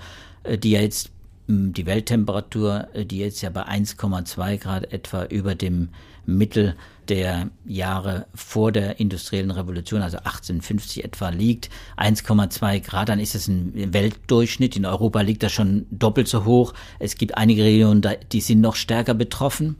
die 0.61 0.71
ja 0.71 0.81
jetzt 0.81 1.11
die 1.49 1.85
Welttemperatur, 1.85 2.87
äh, 2.93 3.05
die 3.05 3.17
jetzt 3.17 3.41
ja 3.41 3.49
bei 3.49 3.67
1,2 3.67 4.57
Grad 4.57 4.93
etwa 4.93 5.25
über 5.25 5.55
dem 5.55 5.89
Mittel 6.25 6.75
der 7.07 7.49
Jahre 7.65 8.27
vor 8.35 8.71
der 8.71 8.99
industriellen 8.99 9.49
Revolution, 9.49 10.03
also 10.03 10.17
1850 10.17 11.03
etwa 11.03 11.29
liegt, 11.29 11.71
1,2 11.97 12.81
Grad, 12.81 13.09
dann 13.09 13.19
ist 13.19 13.33
es 13.33 13.47
ein 13.47 13.93
Weltdurchschnitt. 13.93 14.75
In 14.75 14.85
Europa 14.85 15.21
liegt 15.21 15.41
das 15.41 15.51
schon 15.51 15.87
doppelt 15.89 16.27
so 16.27 16.45
hoch. 16.45 16.75
Es 16.99 17.15
gibt 17.15 17.35
einige 17.35 17.63
Regionen, 17.63 18.05
die 18.31 18.41
sind 18.41 18.61
noch 18.61 18.75
stärker 18.75 19.15
betroffen. 19.15 19.77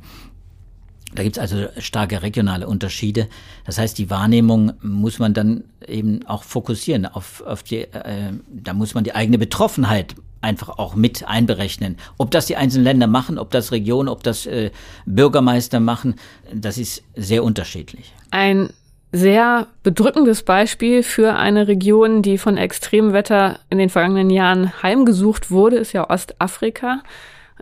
Da 1.14 1.22
gibt 1.22 1.38
es 1.38 1.42
also 1.42 1.68
starke 1.78 2.24
regionale 2.24 2.68
Unterschiede. 2.68 3.28
Das 3.66 3.78
heißt, 3.78 3.98
die 3.98 4.10
Wahrnehmung 4.10 4.74
muss 4.82 5.20
man 5.20 5.36
dann 5.36 5.64
eben 5.88 6.26
auch 6.26 6.44
fokussieren 6.44 7.06
auf, 7.06 7.42
auf 7.42 7.62
die, 7.62 7.82
äh, 7.82 8.34
da 8.52 8.74
muss 8.74 8.96
man 8.96 9.04
die 9.04 9.14
eigene 9.14 9.38
Betroffenheit 9.38 10.16
einfach 10.42 10.70
auch 10.78 10.96
mit 10.96 11.28
einberechnen. 11.28 11.98
Ob 12.18 12.32
das 12.32 12.46
die 12.46 12.56
einzelnen 12.56 12.86
Länder 12.86 13.08
machen, 13.08 13.38
ob 13.38 13.52
das 13.52 13.72
Regionen, 13.72 14.10
ob 14.10 14.24
das 14.24 14.46
äh, 14.46 14.72
Bürgermeister 15.06 15.80
machen, 15.80 16.16
das 16.54 16.78
ist 16.78 17.04
sehr 17.16 17.44
unterschiedlich. 17.44 18.14
Ein 18.32 18.70
sehr 19.12 19.68
bedrückendes 19.84 20.44
Beispiel 20.44 21.04
für 21.04 21.36
eine 21.36 21.68
Region, 21.68 22.22
die 22.22 22.38
von 22.38 22.58
Extremwetter 22.58 23.60
in 23.70 23.80
den 23.80 23.90
vergangenen 23.90 24.30
Jahren 24.30 24.72
heimgesucht 24.84 25.50
wurde, 25.50 25.78
ist 25.78 25.94
ja 25.94 26.10
Ostafrika. 26.10 27.02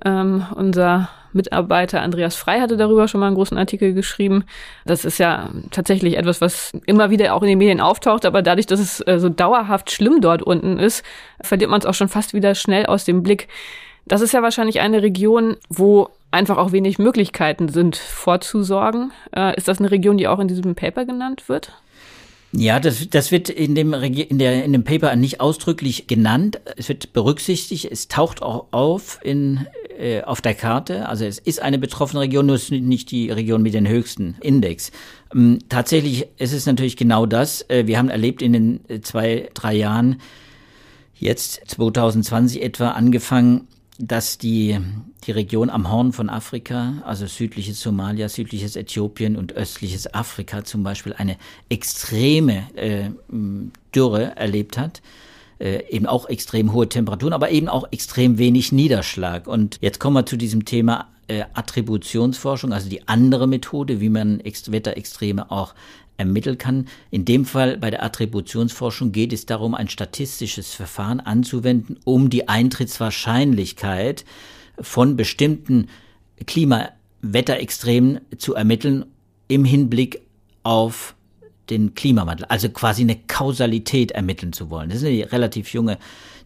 Ähm, 0.03 0.45
unser 0.55 1.09
Mitarbeiter 1.37 2.01
Andreas 2.01 2.35
Frei 2.35 2.59
hatte 2.59 2.75
darüber 2.75 3.07
schon 3.07 3.21
mal 3.21 3.27
einen 3.27 3.35
großen 3.35 3.57
Artikel 3.57 3.93
geschrieben. 3.93 4.43
Das 4.85 5.05
ist 5.05 5.17
ja 5.17 5.49
tatsächlich 5.71 6.17
etwas, 6.17 6.41
was 6.41 6.73
immer 6.85 7.09
wieder 7.09 7.33
auch 7.33 7.41
in 7.41 7.47
den 7.47 7.57
Medien 7.57 7.79
auftaucht, 7.79 8.25
aber 8.25 8.41
dadurch, 8.41 8.65
dass 8.65 8.81
es 8.81 8.99
äh, 9.07 9.19
so 9.19 9.29
dauerhaft 9.29 9.91
schlimm 9.91 10.19
dort 10.19 10.43
unten 10.43 10.77
ist, 10.77 11.05
verliert 11.39 11.69
man 11.69 11.79
es 11.79 11.85
auch 11.85 11.93
schon 11.93 12.09
fast 12.09 12.33
wieder 12.33 12.55
schnell 12.55 12.85
aus 12.85 13.05
dem 13.05 13.23
Blick. 13.23 13.47
Das 14.05 14.21
ist 14.21 14.33
ja 14.33 14.41
wahrscheinlich 14.41 14.79
eine 14.79 15.01
Region, 15.01 15.57
wo 15.69 16.09
einfach 16.31 16.57
auch 16.57 16.71
wenig 16.71 16.99
Möglichkeiten 16.99 17.69
sind, 17.69 17.95
vorzusorgen. 17.95 19.11
Äh, 19.35 19.55
ist 19.55 19.67
das 19.67 19.79
eine 19.79 19.91
Region, 19.91 20.17
die 20.17 20.27
auch 20.27 20.39
in 20.39 20.47
diesem 20.47 20.75
Paper 20.75 21.05
genannt 21.05 21.47
wird? 21.47 21.73
Ja, 22.53 22.79
das, 22.79 23.09
das 23.09 23.31
wird 23.31 23.49
in 23.49 23.75
dem, 23.75 23.93
in, 23.93 24.39
der, 24.39 24.63
in 24.63 24.71
dem 24.71 24.83
Paper 24.83 25.15
nicht 25.15 25.41
ausdrücklich 25.41 26.07
genannt. 26.07 26.59
Es 26.77 26.87
wird 26.87 27.13
berücksichtigt. 27.13 27.85
Es 27.91 28.07
taucht 28.07 28.41
auch 28.41 28.67
auf 28.71 29.19
in, 29.21 29.67
äh, 29.97 30.21
auf 30.21 30.41
der 30.41 30.53
Karte. 30.53 31.09
Also 31.09 31.25
es 31.25 31.39
ist 31.39 31.61
eine 31.61 31.77
betroffene 31.77 32.21
Region, 32.21 32.45
nur 32.45 32.55
ist 32.55 32.71
nicht 32.71 33.11
die 33.11 33.29
Region 33.31 33.61
mit 33.61 33.73
den 33.73 33.87
höchsten 33.87 34.37
Index. 34.41 34.91
Ähm, 35.33 35.59
tatsächlich 35.67 36.27
ist 36.37 36.53
es 36.53 36.65
natürlich 36.65 36.95
genau 36.95 37.25
das. 37.25 37.69
Äh, 37.69 37.85
wir 37.85 37.97
haben 37.97 38.09
erlebt 38.09 38.41
in 38.41 38.53
den 38.53 38.79
äh, 38.87 39.01
zwei, 39.01 39.49
drei 39.53 39.75
Jahren, 39.75 40.21
jetzt 41.15 41.61
2020 41.67 42.61
etwa 42.61 42.91
angefangen, 42.91 43.67
dass 43.99 44.37
die, 44.37 44.79
die 45.25 45.31
Region 45.31 45.69
am 45.69 45.91
Horn 45.91 46.13
von 46.13 46.29
Afrika, 46.29 47.01
also 47.05 47.25
südliches 47.25 47.81
Somalia, 47.81 48.29
südliches 48.29 48.75
Äthiopien 48.75 49.35
und 49.35 49.53
östliches 49.53 50.13
Afrika 50.13 50.63
zum 50.63 50.83
Beispiel, 50.83 51.13
eine 51.13 51.37
extreme 51.69 52.63
äh, 52.75 53.09
Dürre 53.93 54.35
erlebt 54.35 54.77
hat. 54.77 55.01
Äh, 55.59 55.89
eben 55.89 56.05
auch 56.05 56.29
extrem 56.29 56.71
hohe 56.71 56.87
Temperaturen, 56.87 57.33
aber 57.33 57.49
eben 57.49 57.67
auch 57.67 57.91
extrem 57.91 58.37
wenig 58.37 58.71
Niederschlag. 58.71 59.47
Und 59.47 59.79
jetzt 59.81 59.99
kommen 59.99 60.15
wir 60.15 60.25
zu 60.27 60.37
diesem 60.37 60.65
Thema 60.65 61.07
äh, 61.27 61.45
Attributionsforschung, 61.53 62.71
also 62.71 62.89
die 62.89 63.07
andere 63.07 63.47
Methode, 63.47 63.99
wie 63.99 64.09
man 64.09 64.39
Ex 64.39 64.71
Wetterextreme 64.71 65.49
auch 65.49 65.73
ermitteln 66.17 66.57
kann. 66.57 66.87
In 67.11 67.25
dem 67.25 67.45
Fall 67.45 67.77
bei 67.77 67.89
der 67.89 68.03
Attributionsforschung 68.03 69.11
geht 69.11 69.33
es 69.33 69.45
darum, 69.45 69.75
ein 69.75 69.89
statistisches 69.89 70.73
Verfahren 70.73 71.19
anzuwenden, 71.19 71.99
um 72.03 72.29
die 72.29 72.47
Eintrittswahrscheinlichkeit 72.47 74.25
von 74.79 75.15
bestimmten 75.15 75.87
Klimawetterextremen 76.45 78.21
zu 78.37 78.55
ermitteln 78.55 79.05
im 79.47 79.65
Hinblick 79.65 80.21
auf 80.63 81.15
den 81.69 81.95
Klimawandel, 81.95 82.45
also 82.45 82.69
quasi 82.69 83.01
eine 83.01 83.17
Kausalität 83.17 84.11
ermitteln 84.11 84.53
zu 84.53 84.69
wollen. 84.69 84.89
Das 84.89 84.99
ist 84.99 85.05
eine 85.05 85.31
relativ 85.31 85.73
junge 85.73 85.97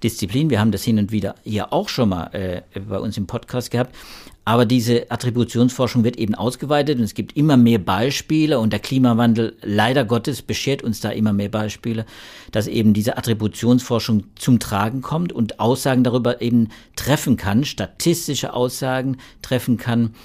Disziplin. 0.03 0.49
Wir 0.49 0.59
haben 0.59 0.71
das 0.71 0.83
hin 0.83 0.97
und 0.97 1.11
wieder 1.11 1.35
hier 1.43 1.71
auch 1.73 1.89
schon 1.89 2.09
mal 2.09 2.27
äh, 2.33 2.61
bei 2.79 2.97
uns 2.97 3.17
im 3.17 3.27
Podcast 3.27 3.69
gehabt. 3.71 3.95
Aber 4.43 4.65
diese 4.65 5.11
Attributionsforschung 5.11 6.03
wird 6.03 6.17
eben 6.17 6.33
ausgeweitet 6.33 6.97
und 6.97 7.03
es 7.03 7.13
gibt 7.13 7.37
immer 7.37 7.57
mehr 7.57 7.77
Beispiele 7.77 8.59
und 8.59 8.73
der 8.73 8.79
Klimawandel, 8.79 9.55
leider 9.61 10.03
Gottes, 10.03 10.41
beschert 10.41 10.81
uns 10.81 10.99
da 10.99 11.11
immer 11.11 11.31
mehr 11.31 11.49
Beispiele, 11.49 12.05
dass 12.51 12.65
eben 12.65 12.93
diese 12.93 13.17
Attributionsforschung 13.17 14.23
zum 14.35 14.59
Tragen 14.59 15.01
kommt 15.01 15.31
und 15.31 15.59
Aussagen 15.59 16.03
darüber 16.03 16.41
eben 16.41 16.69
treffen 16.95 17.37
kann, 17.37 17.65
statistische 17.65 18.53
Aussagen 18.53 19.17
treffen 19.43 19.77
kann, 19.77 20.15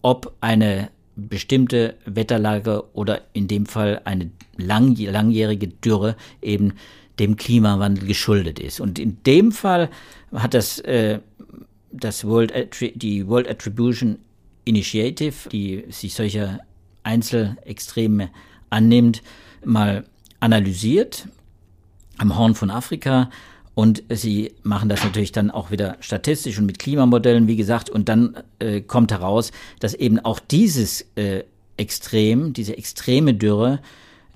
ob 0.00 0.34
eine 0.40 0.88
bestimmte 1.16 1.96
Wetterlage 2.06 2.84
oder 2.94 3.22
in 3.34 3.46
dem 3.48 3.66
Fall 3.66 4.00
eine 4.04 4.30
lang, 4.56 4.96
langjährige 4.96 5.68
Dürre 5.68 6.16
eben 6.40 6.74
dem 7.18 7.36
Klimawandel 7.36 8.06
geschuldet 8.06 8.58
ist. 8.58 8.80
Und 8.80 8.98
in 8.98 9.22
dem 9.24 9.52
Fall 9.52 9.88
hat 10.32 10.54
das, 10.54 10.78
äh, 10.80 11.20
das 11.98 12.24
World 12.24 12.52
die 12.94 13.26
World 13.26 13.48
Attribution 13.48 14.18
Initiative, 14.64 15.48
die 15.50 15.84
sich 15.90 16.14
solcher 16.14 16.60
Einzelextreme 17.02 18.30
annimmt, 18.70 19.22
mal 19.64 20.04
analysiert 20.40 21.28
am 22.18 22.36
Horn 22.36 22.54
von 22.54 22.70
Afrika 22.70 23.30
und 23.74 24.02
sie 24.08 24.52
machen 24.62 24.88
das 24.88 25.04
natürlich 25.04 25.32
dann 25.32 25.50
auch 25.50 25.70
wieder 25.70 25.98
statistisch 26.00 26.58
und 26.58 26.66
mit 26.66 26.78
Klimamodellen, 26.78 27.46
wie 27.46 27.56
gesagt. 27.56 27.90
Und 27.90 28.08
dann 28.08 28.42
äh, 28.58 28.80
kommt 28.80 29.12
heraus, 29.12 29.52
dass 29.80 29.92
eben 29.92 30.18
auch 30.18 30.40
dieses 30.40 31.06
äh, 31.16 31.44
Extrem, 31.78 32.54
diese 32.54 32.78
extreme 32.78 33.34
Dürre, 33.34 33.80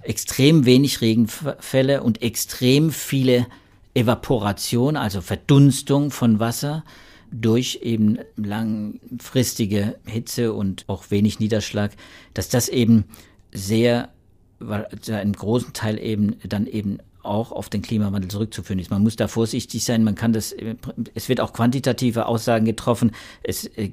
extrem 0.02 0.66
wenig 0.66 1.00
Regenfälle 1.00 2.02
und 2.02 2.20
extrem 2.20 2.90
viele 2.90 3.46
Evaporation, 3.94 4.96
also 4.96 5.22
Verdunstung 5.22 6.10
von 6.10 6.38
Wasser 6.38 6.84
durch 7.30 7.80
eben 7.82 8.18
langfristige 8.36 9.96
Hitze 10.04 10.52
und 10.52 10.84
auch 10.88 11.10
wenig 11.10 11.38
Niederschlag, 11.38 11.92
dass 12.34 12.48
das 12.48 12.68
eben 12.68 13.04
sehr 13.52 14.10
zu 15.00 15.16
einem 15.16 15.32
großen 15.32 15.72
Teil 15.72 15.98
eben 15.98 16.36
dann 16.46 16.66
eben 16.66 16.98
auch 17.22 17.52
auf 17.52 17.68
den 17.68 17.82
Klimawandel 17.82 18.30
zurückzuführen 18.30 18.78
ist. 18.78 18.90
Man 18.90 19.02
muss 19.02 19.16
da 19.16 19.28
vorsichtig 19.28 19.84
sein, 19.84 20.04
man 20.04 20.14
kann 20.14 20.32
das, 20.32 20.54
es 21.14 21.28
wird 21.28 21.40
auch 21.40 21.52
quantitative 21.52 22.26
Aussagen 22.26 22.64
getroffen. 22.64 23.12
Es 23.42 23.66
äh, 23.66 23.92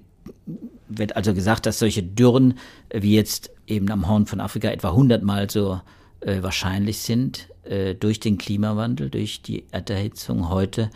wird 0.88 1.16
also 1.16 1.34
gesagt, 1.34 1.66
dass 1.66 1.80
solche 1.80 2.04
Dürren 2.04 2.58
wie 2.94 3.16
jetzt 3.16 3.52
eben 3.66 3.90
am 3.92 4.08
Horn 4.08 4.26
von 4.26 4.40
Afrika 4.40 4.70
etwa 4.70 4.94
hundertmal 4.94 5.50
so 5.50 5.82
äh, 6.22 6.42
wahrscheinlich 6.42 7.00
sind 7.00 7.50
äh, 7.64 7.96
durch 7.96 8.20
den 8.20 8.38
Klimawandel, 8.38 9.10
durch 9.10 9.42
die 9.42 9.66
Erderhitzung 9.72 10.50
heute, 10.50 10.90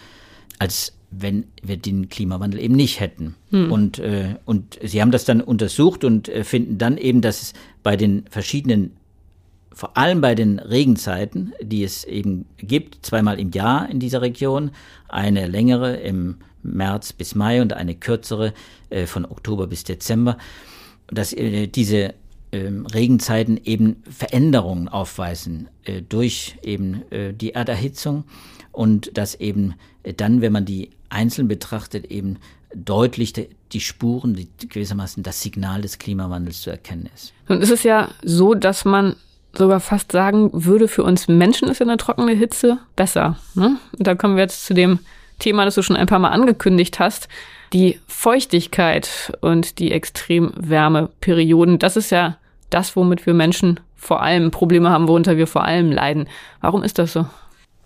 als 0.59 0.93
wenn 1.11 1.45
wir 1.61 1.77
den 1.77 2.09
Klimawandel 2.09 2.59
eben 2.59 2.75
nicht 2.75 2.99
hätten. 2.99 3.35
Hm. 3.49 3.71
Und, 3.71 3.99
äh, 3.99 4.35
und 4.45 4.79
sie 4.81 5.01
haben 5.01 5.11
das 5.11 5.25
dann 5.25 5.41
untersucht 5.41 6.03
und 6.03 6.29
äh, 6.29 6.43
finden 6.43 6.77
dann 6.77 6.97
eben, 6.97 7.21
dass 7.21 7.41
es 7.41 7.53
bei 7.83 7.97
den 7.97 8.23
verschiedenen 8.29 8.93
vor 9.73 9.97
allem 9.97 10.19
bei 10.19 10.35
den 10.35 10.59
Regenzeiten, 10.59 11.53
die 11.61 11.83
es 11.83 12.03
eben 12.03 12.45
gibt, 12.57 13.05
zweimal 13.05 13.39
im 13.39 13.51
Jahr 13.51 13.89
in 13.89 13.99
dieser 13.99 14.21
Region, 14.21 14.71
eine 15.07 15.47
längere 15.47 15.95
im 15.95 16.37
März 16.61 17.13
bis 17.13 17.35
Mai 17.35 17.61
und 17.61 17.73
eine 17.73 17.95
kürzere 17.95 18.53
äh, 18.89 19.05
von 19.05 19.25
Oktober 19.25 19.67
bis 19.67 19.83
Dezember, 19.83 20.37
dass 21.07 21.33
äh, 21.33 21.67
diese 21.67 22.13
äh, 22.51 22.69
Regenzeiten 22.93 23.59
eben 23.63 24.03
Veränderungen 24.09 24.87
aufweisen 24.87 25.69
äh, 25.83 26.01
durch 26.01 26.57
eben 26.63 27.09
äh, 27.11 27.33
die 27.33 27.53
Erderhitzung 27.53 28.25
und 28.71 29.17
dass 29.17 29.35
eben 29.35 29.75
dann, 30.17 30.41
wenn 30.41 30.51
man 30.51 30.65
die 30.65 30.89
einzeln 31.09 31.47
betrachtet, 31.47 32.05
eben 32.05 32.37
deutlich 32.73 33.33
die 33.71 33.79
Spuren, 33.79 34.33
die 34.33 34.47
gewissermaßen 34.67 35.23
das 35.23 35.41
Signal 35.41 35.81
des 35.81 35.99
Klimawandels 35.99 36.61
zu 36.61 36.69
erkennen 36.69 37.09
ist. 37.13 37.33
Nun 37.47 37.61
ist 37.61 37.71
es 37.71 37.83
ja 37.83 38.09
so, 38.23 38.53
dass 38.53 38.85
man 38.85 39.15
sogar 39.53 39.79
fast 39.79 40.11
sagen 40.11 40.49
würde, 40.53 40.87
für 40.87 41.03
uns 41.03 41.27
Menschen 41.27 41.67
ist 41.67 41.81
eine 41.81 41.97
trockene 41.97 42.33
Hitze 42.33 42.79
besser. 42.95 43.37
Ne? 43.55 43.77
Und 43.97 44.07
da 44.07 44.15
kommen 44.15 44.35
wir 44.35 44.43
jetzt 44.43 44.65
zu 44.65 44.73
dem 44.73 44.99
Thema, 45.39 45.65
das 45.65 45.75
du 45.75 45.81
schon 45.81 45.97
ein 45.97 46.07
paar 46.07 46.19
Mal 46.19 46.29
angekündigt 46.29 46.99
hast. 46.99 47.27
Die 47.73 47.99
Feuchtigkeit 48.07 49.33
und 49.41 49.79
die 49.79 49.91
Extremwärmeperioden, 49.91 51.79
das 51.79 51.97
ist 51.97 52.11
ja 52.11 52.37
das, 52.73 52.95
womit 52.95 53.25
wir 53.25 53.33
Menschen 53.33 53.79
vor 53.95 54.21
allem 54.21 54.51
Probleme 54.51 54.89
haben, 54.89 55.07
worunter 55.07 55.37
wir 55.37 55.47
vor 55.47 55.63
allem 55.63 55.91
leiden. 55.91 56.27
Warum 56.59 56.83
ist 56.83 56.97
das 56.97 57.13
so? 57.13 57.25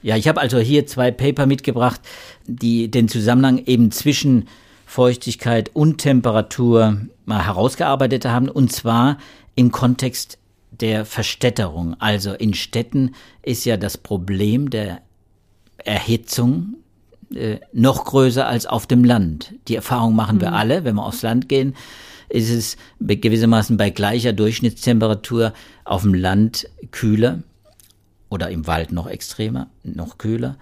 Ja, 0.01 0.15
ich 0.15 0.27
habe 0.27 0.39
also 0.39 0.59
hier 0.59 0.85
zwei 0.85 1.11
Paper 1.11 1.45
mitgebracht, 1.45 1.99
die 2.45 2.89
den 2.89 3.07
Zusammenhang 3.07 3.61
eben 3.65 3.91
zwischen 3.91 4.47
Feuchtigkeit 4.85 5.71
und 5.73 5.97
Temperatur 5.97 7.01
mal 7.25 7.45
herausgearbeitet 7.45 8.25
haben, 8.25 8.49
und 8.49 8.71
zwar 8.71 9.17
im 9.55 9.71
Kontext 9.71 10.37
der 10.71 11.05
Verstädterung. 11.05 11.95
Also 11.99 12.33
in 12.33 12.53
Städten 12.53 13.15
ist 13.41 13.65
ja 13.65 13.77
das 13.77 13.97
Problem 13.97 14.69
der 14.69 15.01
Erhitzung 15.77 16.75
äh, 17.33 17.57
noch 17.73 18.05
größer 18.05 18.45
als 18.47 18.65
auf 18.65 18.85
dem 18.87 19.03
Land. 19.03 19.53
Die 19.67 19.75
Erfahrung 19.75 20.15
machen 20.15 20.39
wir 20.41 20.49
mhm. 20.49 20.55
alle, 20.55 20.83
wenn 20.83 20.95
wir 20.95 21.05
aufs 21.05 21.23
Land 21.23 21.49
gehen, 21.49 21.75
ist 22.29 22.49
es 22.49 22.77
gewissermaßen 22.99 23.77
bei 23.77 23.89
gleicher 23.89 24.33
Durchschnittstemperatur 24.33 25.53
auf 25.83 26.01
dem 26.01 26.13
Land 26.13 26.69
kühler 26.91 27.43
oder 28.29 28.49
im 28.49 28.67
Wald 28.67 28.91
noch 28.91 29.07
extremer, 29.07 29.69
noch 29.83 30.17
kühler 30.17 30.57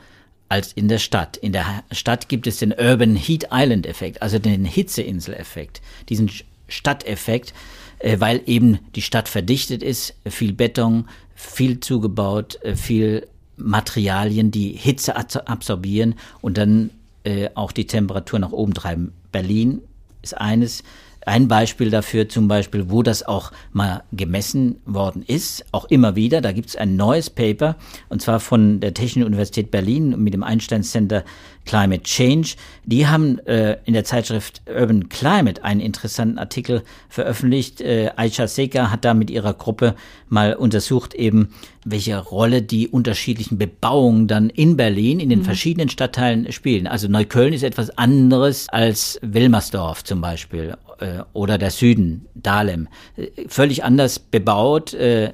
als 0.50 0.74
in 0.74 0.88
der 0.88 1.00
Stadt. 1.00 1.38
In 1.38 1.52
der 1.52 1.84
Stadt 1.92 2.30
gibt 2.30 2.46
es 2.46 2.58
den 2.58 2.74
Urban 2.74 3.16
Heat 3.16 3.48
Island 3.52 3.88
Effekt, 3.88 4.22
also 4.22 4.38
den 4.38 4.66
Hitzeinsel-Effekt, 4.66 5.82
diesen 6.10 6.30
Stadteffekt, 6.68 7.54
äh, 8.00 8.20
weil 8.20 8.42
eben 8.46 8.80
die 8.96 9.02
Stadt 9.02 9.30
verdichtet 9.30 9.82
ist, 9.82 10.16
viel 10.28 10.54
Beton, 10.54 11.08
viel 11.34 11.80
zugebaut, 11.80 12.60
äh, 12.64 12.76
viel 12.76 13.28
Materialien, 13.58 14.52
die 14.52 14.74
Hitze 14.74 15.16
absorbieren 15.16 16.16
und 16.42 16.58
dann 16.58 16.92
äh, 17.24 17.50
auch 17.56 17.72
die 17.72 17.88
Temperatur 17.88 18.40
nach 18.40 18.52
oben 18.52 18.74
treiben. 18.74 19.14
Berlin 19.32 19.82
ist 20.22 20.38
eines, 20.38 20.84
ein 21.26 21.48
Beispiel 21.48 21.90
dafür 21.90 22.30
zum 22.30 22.48
Beispiel, 22.48 22.90
wo 22.90 23.04
das 23.04 23.24
auch 23.24 23.52
mal 23.72 24.04
gemessen 24.12 24.78
worden 24.86 25.24
ist, 25.26 25.66
auch 25.72 25.86
immer 25.86 26.16
wieder. 26.16 26.42
Da 26.42 26.52
gibt 26.52 26.70
es 26.70 26.76
ein 26.76 26.96
neues 26.96 27.30
Paper, 27.30 27.76
und 28.10 28.22
zwar 28.22 28.40
von 28.40 28.80
der 28.80 28.94
Technischen 28.94 29.26
Universität 29.26 29.72
Berlin 29.72 30.22
mit 30.24 30.34
dem 30.34 30.44
Einstein 30.44 30.84
Center 30.84 31.24
Climate 31.66 32.04
Change. 32.04 32.56
Die 32.86 33.08
haben 33.08 33.40
äh, 33.46 33.78
in 33.86 33.94
der 33.94 34.04
Zeitschrift 34.04 34.62
Urban 34.68 35.10
Climate 35.10 35.64
einen 35.64 35.80
interessanten 35.80 36.38
Artikel 36.38 36.84
veröffentlicht. 37.10 37.80
Äh, 37.82 38.12
Aisha 38.16 38.48
Seka 38.48 38.92
hat 38.92 39.06
da 39.06 39.14
mit 39.14 39.30
ihrer 39.30 39.54
Gruppe 39.54 39.96
mal 40.28 40.56
untersucht, 40.56 41.14
eben 41.14 41.50
welche 41.86 42.18
Rolle 42.18 42.62
die 42.62 42.88
unterschiedlichen 42.88 43.58
Bebauungen 43.58 44.28
dann 44.28 44.50
in 44.50 44.78
Berlin 44.78 45.20
in 45.20 45.30
den 45.30 45.40
mhm. 45.40 45.46
verschiedenen 45.46 45.90
Stadtteilen 45.90 46.52
spielen. 46.52 46.88
Also 46.88 47.08
Neukölln 47.08 47.54
ist 47.54 47.64
etwas 47.64 47.98
anderes 47.98 48.68
als 48.70 49.20
Wilmersdorf 49.22 50.04
zum 50.04 50.22
Beispiel 50.22 50.76
äh, 51.04 51.24
oder 51.34 51.58
der 51.58 51.72
Süden, 51.72 52.28
Dahlem. 52.34 52.88
Äh, 53.18 53.48
völlig 53.48 53.84
anders 53.84 54.20
bebaut. 54.20 54.94
Äh, 54.94 55.34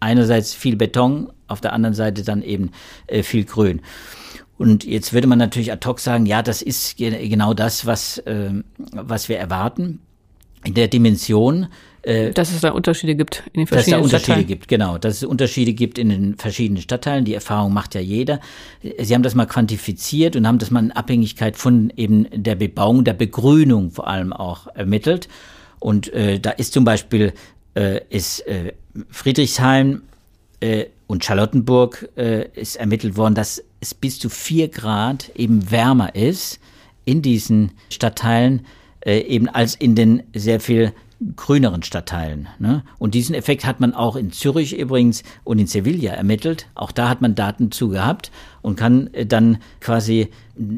einerseits 0.00 0.52
viel 0.52 0.76
Beton, 0.76 1.32
auf 1.48 1.60
der 1.60 1.72
anderen 1.72 1.94
Seite 1.94 2.22
dann 2.22 2.42
eben 2.42 2.70
äh, 3.06 3.22
viel 3.22 3.44
Grün. 3.44 3.80
Und 4.58 4.84
jetzt 4.84 5.12
würde 5.12 5.26
man 5.26 5.38
natürlich 5.38 5.72
ad 5.72 5.86
hoc 5.86 5.98
sagen, 5.98 6.26
ja, 6.26 6.42
das 6.42 6.62
ist 6.62 6.96
genau 6.96 7.54
das, 7.54 7.86
was, 7.86 8.18
äh, 8.18 8.50
was 8.92 9.28
wir 9.28 9.38
erwarten. 9.38 10.00
In 10.64 10.74
der 10.74 10.88
Dimension. 10.88 11.66
Äh, 12.04 12.32
dass 12.32 12.52
es 12.52 12.60
da 12.60 12.70
Unterschiede 12.70 13.14
gibt 13.14 13.44
in 13.52 13.60
den 13.60 13.66
verschiedenen 13.66 13.76
Dass 13.76 13.86
es 13.86 13.90
da 13.90 13.96
Unterschiede 13.96 14.24
Stadtteilen. 14.24 14.46
gibt, 14.46 14.68
genau. 14.68 14.98
Dass 14.98 15.16
es 15.16 15.24
Unterschiede 15.24 15.72
gibt 15.72 15.98
in 15.98 16.10
den 16.10 16.36
verschiedenen 16.36 16.82
Stadtteilen. 16.82 17.24
Die 17.24 17.34
Erfahrung 17.34 17.72
macht 17.72 17.94
ja 17.94 18.00
jeder. 18.00 18.40
Sie 18.82 19.14
haben 19.14 19.22
das 19.22 19.34
mal 19.34 19.46
quantifiziert 19.46 20.36
und 20.36 20.46
haben 20.46 20.58
das 20.58 20.70
mal 20.70 20.84
in 20.84 20.92
Abhängigkeit 20.92 21.56
von 21.56 21.92
eben 21.96 22.26
der 22.30 22.56
Bebauung, 22.56 23.04
der 23.04 23.14
Begrünung 23.14 23.90
vor 23.90 24.06
allem 24.06 24.34
auch 24.34 24.66
ermittelt. 24.74 25.28
Und 25.80 26.12
äh, 26.12 26.38
da 26.40 26.50
ist 26.50 26.74
zum 26.74 26.84
Beispiel 26.84 27.32
äh, 27.74 28.00
ist 28.10 28.46
äh, 28.46 28.74
Friedrichshain 29.10 30.02
äh, 30.60 30.86
und 31.06 31.24
Charlottenburg 31.24 32.08
äh, 32.16 32.48
ist 32.54 32.76
ermittelt 32.76 33.16
worden, 33.16 33.34
dass 33.34 33.62
es 33.80 33.94
bis 33.94 34.18
zu 34.18 34.28
vier 34.28 34.68
Grad 34.68 35.30
eben 35.36 35.70
wärmer 35.70 36.14
ist 36.14 36.60
in 37.06 37.22
diesen 37.22 37.72
Stadtteilen 37.90 38.66
eben 39.06 39.50
als 39.50 39.74
in 39.74 39.94
den 39.94 40.22
sehr 40.34 40.60
viel 40.60 40.94
grüneren 41.36 41.82
Stadtteilen. 41.82 42.48
Ne? 42.58 42.82
Und 42.98 43.14
diesen 43.14 43.34
Effekt 43.34 43.64
hat 43.64 43.80
man 43.80 43.94
auch 43.94 44.16
in 44.16 44.32
Zürich 44.32 44.78
übrigens 44.78 45.22
und 45.44 45.58
in 45.58 45.66
Sevilla 45.66 46.12
ermittelt. 46.12 46.68
Auch 46.74 46.92
da 46.92 47.08
hat 47.08 47.20
man 47.20 47.34
Daten 47.34 47.70
zu 47.70 47.88
gehabt 47.88 48.30
und 48.62 48.76
kann 48.76 49.12
äh, 49.14 49.26
dann 49.26 49.58
quasi 49.80 50.30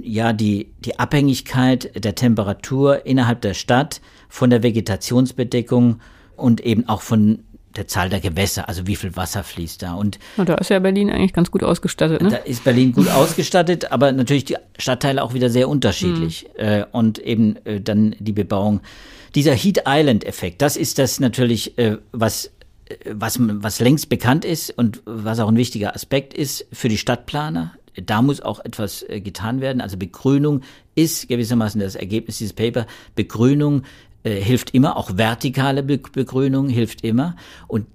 ja 0.02 0.32
die, 0.32 0.72
die 0.84 0.98
Abhängigkeit 0.98 2.04
der 2.04 2.14
Temperatur 2.14 3.06
innerhalb 3.06 3.40
der 3.40 3.54
Stadt 3.54 4.00
von 4.28 4.50
der 4.50 4.62
Vegetationsbedeckung 4.62 6.00
und 6.36 6.60
eben 6.60 6.88
auch 6.88 7.02
von 7.02 7.40
der 7.76 7.86
Zahl 7.86 8.08
der 8.08 8.20
Gewässer, 8.20 8.68
also 8.68 8.86
wie 8.86 8.96
viel 8.96 9.16
Wasser 9.16 9.44
fließt 9.44 9.82
da. 9.82 9.94
Und, 9.94 10.18
und 10.36 10.48
da 10.48 10.54
ist 10.54 10.70
ja 10.70 10.78
Berlin 10.78 11.10
eigentlich 11.10 11.32
ganz 11.32 11.50
gut 11.50 11.62
ausgestattet. 11.62 12.22
Ne? 12.22 12.30
Da 12.30 12.36
ist 12.36 12.64
Berlin 12.64 12.92
gut 12.92 13.08
ausgestattet, 13.08 13.92
aber 13.92 14.12
natürlich 14.12 14.44
die 14.44 14.56
Stadtteile 14.78 15.22
auch 15.22 15.34
wieder 15.34 15.50
sehr 15.50 15.68
unterschiedlich. 15.68 16.48
Mhm. 16.58 16.64
Äh, 16.64 16.84
und 16.92 17.18
eben 17.18 17.56
äh, 17.64 17.80
dann 17.80 18.14
die 18.18 18.32
Bebauung. 18.32 18.80
Dieser 19.34 19.54
Heat 19.54 19.82
Island-Effekt, 19.86 20.62
das 20.62 20.76
ist 20.76 20.98
das 20.98 21.20
natürlich, 21.20 21.76
äh, 21.78 21.98
was 22.12 22.50
was, 23.12 23.38
was 23.40 23.80
längst 23.80 24.08
bekannt 24.08 24.44
ist 24.44 24.70
und 24.78 25.02
was 25.06 25.40
auch 25.40 25.48
ein 25.48 25.56
wichtiger 25.56 25.94
Aspekt 25.94 26.34
ist 26.34 26.66
für 26.72 26.88
die 26.88 26.98
Stadtplaner. 26.98 27.72
Da 27.96 28.22
muss 28.22 28.40
auch 28.40 28.64
etwas 28.64 29.04
getan 29.08 29.60
werden. 29.60 29.80
Also 29.80 29.96
Begrünung 29.96 30.62
ist 30.94 31.28
gewissermaßen 31.28 31.80
das 31.80 31.94
Ergebnis 31.94 32.38
dieses 32.38 32.52
Paper. 32.52 32.86
Begrünung 33.14 33.82
äh, 34.26 34.42
hilft 34.42 34.74
immer, 34.74 34.96
auch 34.96 35.16
vertikale 35.16 35.84
Be 35.84 35.98
Begrünung 35.98 36.68
hilft 36.68 37.04
immer. 37.04 37.36
Und 37.68 37.86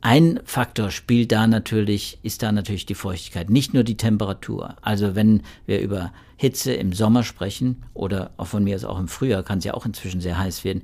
ein 0.00 0.40
Faktor 0.44 0.90
spielt 0.90 1.30
da 1.30 1.46
natürlich, 1.46 2.18
ist 2.22 2.42
da 2.42 2.50
natürlich 2.50 2.84
die 2.84 2.96
Feuchtigkeit, 2.96 3.48
nicht 3.48 3.74
nur 3.74 3.84
die 3.84 3.96
Temperatur. 3.96 4.74
Also 4.82 5.14
wenn 5.14 5.42
wir 5.66 5.80
über 5.80 6.12
Hitze 6.36 6.72
im 6.72 6.92
Sommer 6.92 7.22
sprechen 7.22 7.84
oder 7.94 8.30
auch 8.38 8.48
von 8.48 8.64
mir 8.64 8.74
aus 8.74 8.84
auch 8.84 8.98
im 8.98 9.06
Frühjahr, 9.06 9.44
kann 9.44 9.58
es 9.58 9.64
ja 9.64 9.74
auch 9.74 9.86
inzwischen 9.86 10.20
sehr 10.20 10.38
heiß 10.38 10.64
werden, 10.64 10.82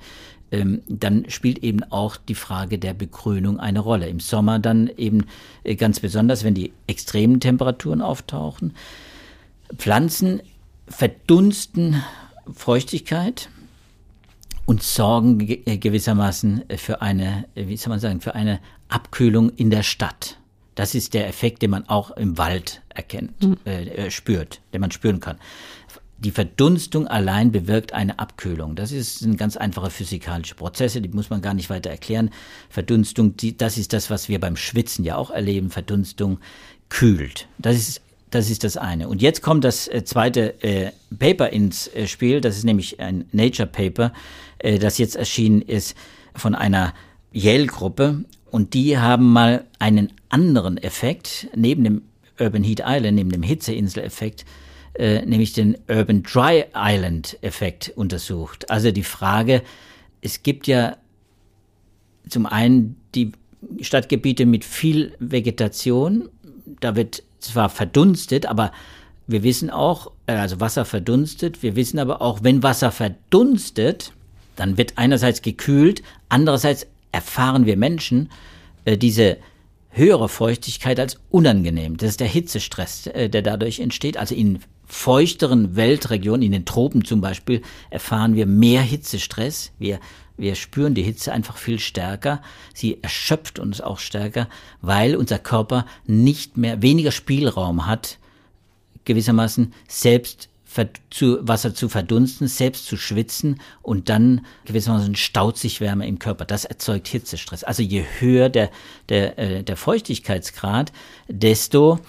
ähm, 0.53 0.83
dann 0.87 1.29
spielt 1.29 1.59
eben 1.59 1.83
auch 1.83 2.17
die 2.17 2.37
Frage 2.37 2.79
der 2.79 2.95
Begrünung 2.95 3.59
eine 3.59 3.81
Rolle. 3.81 4.09
Im 4.09 4.21
Sommer 4.21 4.61
dann 4.61 4.89
eben 4.97 5.27
äh, 5.65 5.75
ganz 5.75 5.99
besonders, 5.99 6.45
wenn 6.45 6.55
die 6.55 6.73
extremen 6.87 7.41
Temperaturen 7.41 8.01
auftauchen. 8.01 8.75
Pflanzen 9.77 10.41
verdunsten 10.87 12.03
Feuchtigkeit 12.53 13.49
und 14.67 14.83
sorgen 14.83 15.41
äh, 15.41 15.79
gewissermaßen 15.79 16.65
für 16.77 17.03
eine, 17.03 17.47
äh, 17.55 17.69
wie 17.69 17.77
soll 17.77 17.91
man 17.91 18.01
sagen, 18.01 18.21
für 18.21 18.35
eine 18.35 18.61
Abkühlung 18.89 19.51
in 19.51 19.71
der 19.71 19.83
Stadt. 19.83 20.39
Das 20.75 20.95
ist 20.95 21.15
der 21.15 21.29
Effekt, 21.29 21.63
den 21.63 21.71
man 21.71 21.89
auch 21.89 22.11
im 22.13 22.37
Wald 22.37 22.83
erkennt, 22.89 23.43
mhm. 23.43 23.59
äh, 23.65 24.11
spürt, 24.11 24.61
den 24.73 24.81
man 24.81 24.91
spüren 24.91 25.21
kann. 25.21 25.37
die 26.19 26.31
Verdunstung 26.31 27.07
allein 27.07 27.53
bewirkt 27.53 27.93
eine 27.93 28.19
Abkühlung. 28.19 28.77
Das 28.77 28.91
ist, 28.91 29.19
sind 29.19 29.37
ganz 29.37 29.57
einfache 29.57 29.91
physikalische 29.91 30.55
Prozesse, 30.55 31.01
die 31.01 31.09
muss 31.11 31.31
man 31.31 31.43
gar 31.43 31.55
nicht 31.55 31.71
weiter 31.71 31.91
erklären. 31.91 32.31
Verdunstung, 32.71 33.37
die, 33.37 33.57
das 33.57 33.77
ist 33.77 33.93
das, 33.93 34.11
was 34.11 34.29
wir 34.29 34.41
beim 34.41 34.57
Schwitzen 34.57 35.05
ja 35.05 35.17
auch 35.17 35.31
erleben. 35.31 35.71
Verdunstung 35.71 36.39
kühlt. 36.89 37.47
Das 37.59 37.77
ist 37.77 38.01
das 38.35 38.51
ist 38.51 38.65
das 38.65 38.77
eine. 38.77 39.09
Und 39.09 39.23
jetzt 39.23 39.43
kommt 39.43 39.63
das 39.63 39.89
zweite 40.05 40.61
äh, 40.63 40.91
Paper 41.17 41.51
ins 41.51 41.87
äh, 41.89 42.09
Spiel. 42.09 42.41
Das 42.41 42.57
ist 42.57 42.65
nämlich 42.65 42.99
ein 42.99 43.27
Nature 43.31 43.69
Paper, 43.69 44.13
das 44.79 44.99
jetzt 44.99 45.17
erschienen 45.17 45.63
ist 45.63 45.97
von 46.35 46.55
einer 46.55 46.95
Yale-Gruppe. 47.33 48.25
Und 48.51 48.75
die 48.75 48.99
haben 48.99 49.33
mal 49.33 49.65
einen 49.79 50.13
anderen 50.29 50.79
Effekt 50.79 51.49
neben 51.55 51.85
dem 51.85 52.03
Urban 52.39 52.63
Heat 52.65 52.83
Island, 52.85 53.17
neben 53.17 53.31
dem 53.31 53.43
Hitzeinsel-Effekt, 53.43 54.45
äh, 54.95 55.25
nämlich 55.27 55.53
den 55.53 55.77
Urban 55.89 56.23
Dry 56.23 56.65
Island-Effekt 56.75 57.93
untersucht. 57.97 58.71
Also 58.71 58.91
die 58.91 59.03
Frage, 59.03 59.63
es 60.21 60.43
gibt 60.43 60.67
ja 60.67 60.97
zum 62.29 62.47
einen 62.47 62.97
die 63.15 63.33
Stadtgebiete 63.81 64.47
mit 64.47 64.65
viel 64.65 65.15
Vegetation, 65.19 66.29
da 66.81 66.97
wird 66.97 67.23
zwar 67.41 67.69
verdunstet, 67.69 68.47
aber 68.47 68.73
wir 69.27 69.43
wissen 69.43 69.71
auch, 69.71 70.13
äh, 70.27 70.33
also 70.33 70.61
Wasser 70.61 70.85
verdunstet, 70.85 71.63
wir 71.63 71.77
wissen 71.77 71.99
aber 71.99 72.23
auch, 72.23 72.43
wenn 72.43 72.63
Wasser 72.63 72.91
verdunstet, 72.91 74.13
dann 74.57 74.79
wird 74.79 74.95
einerseits 74.97 75.43
gekühlt, 75.43 76.03
andererseits 76.29 76.87
erfahren 77.13 77.67
wir 77.67 77.77
Menschen 77.77 78.31
äh, 78.85 78.97
diese 78.97 79.39
höhere 79.91 80.29
Feuchtigkeit 80.29 80.99
als 80.99 81.19
unangenehm. 81.31 81.97
Das 81.97 82.11
ist 82.11 82.21
der 82.21 82.29
Hitzestress, 82.29 83.07
äh, 83.07 83.29
der 83.29 83.43
dadurch 83.43 83.81
entsteht. 83.81 84.17
Also 84.17 84.35
in 84.35 84.59
feuchteren 84.87 85.77
Weltregionen, 85.77 86.43
in 86.43 86.53
den 86.53 86.65
Tropen 86.65 87.05
zum 87.05 87.21
Beispiel, 87.21 87.63
erfahren 87.91 88.35
wir 88.35 88.47
mehr 88.47 88.83
Hitzestress. 88.83 89.73
Wir 89.79 90.01
wir 90.37 90.55
spüren 90.57 90.95
die 90.95 91.03
Hitze 91.03 91.33
einfach 91.33 91.57
viel 91.57 91.79
stärker. 91.79 92.43
Sie 92.75 92.99
erschöpft 93.03 93.59
uns 93.59 93.81
auch 93.81 93.99
stärker, 93.99 94.49
weil 94.81 95.15
unser 95.17 95.39
Körper 95.39 95.87
nicht 96.07 96.57
mehr, 96.57 96.83
weniger 96.83 97.13
Spielraum 97.13 97.87
hat, 97.87 98.19
gewissermaßen 99.05 99.73
selbst 99.87 100.49
zu 101.11 101.39
Wasser 101.47 101.75
zu 101.75 101.89
verdunsten, 101.89 102.49
selbst 102.49 102.87
zu 102.87 102.97
schwitzen 102.97 103.61
und 103.83 104.09
dann 104.09 104.45
gewissermaßen 104.65 105.15
staut 105.15 105.57
sich 105.57 105.81
Wärme 105.81 106.07
im 106.07 106.19
Körper. 106.19 106.45
Das 106.45 106.65
erzeugt 106.65 107.09
Hitzestress. 107.09 107.65
Also 107.65 107.83
je 107.83 108.05
höher 108.19 108.49
der, 108.49 108.71
der, 109.09 109.39
äh, 109.39 109.63
der 109.63 109.77
Feuchtigkeitsgrad, 109.77 110.93
desto 111.29 112.01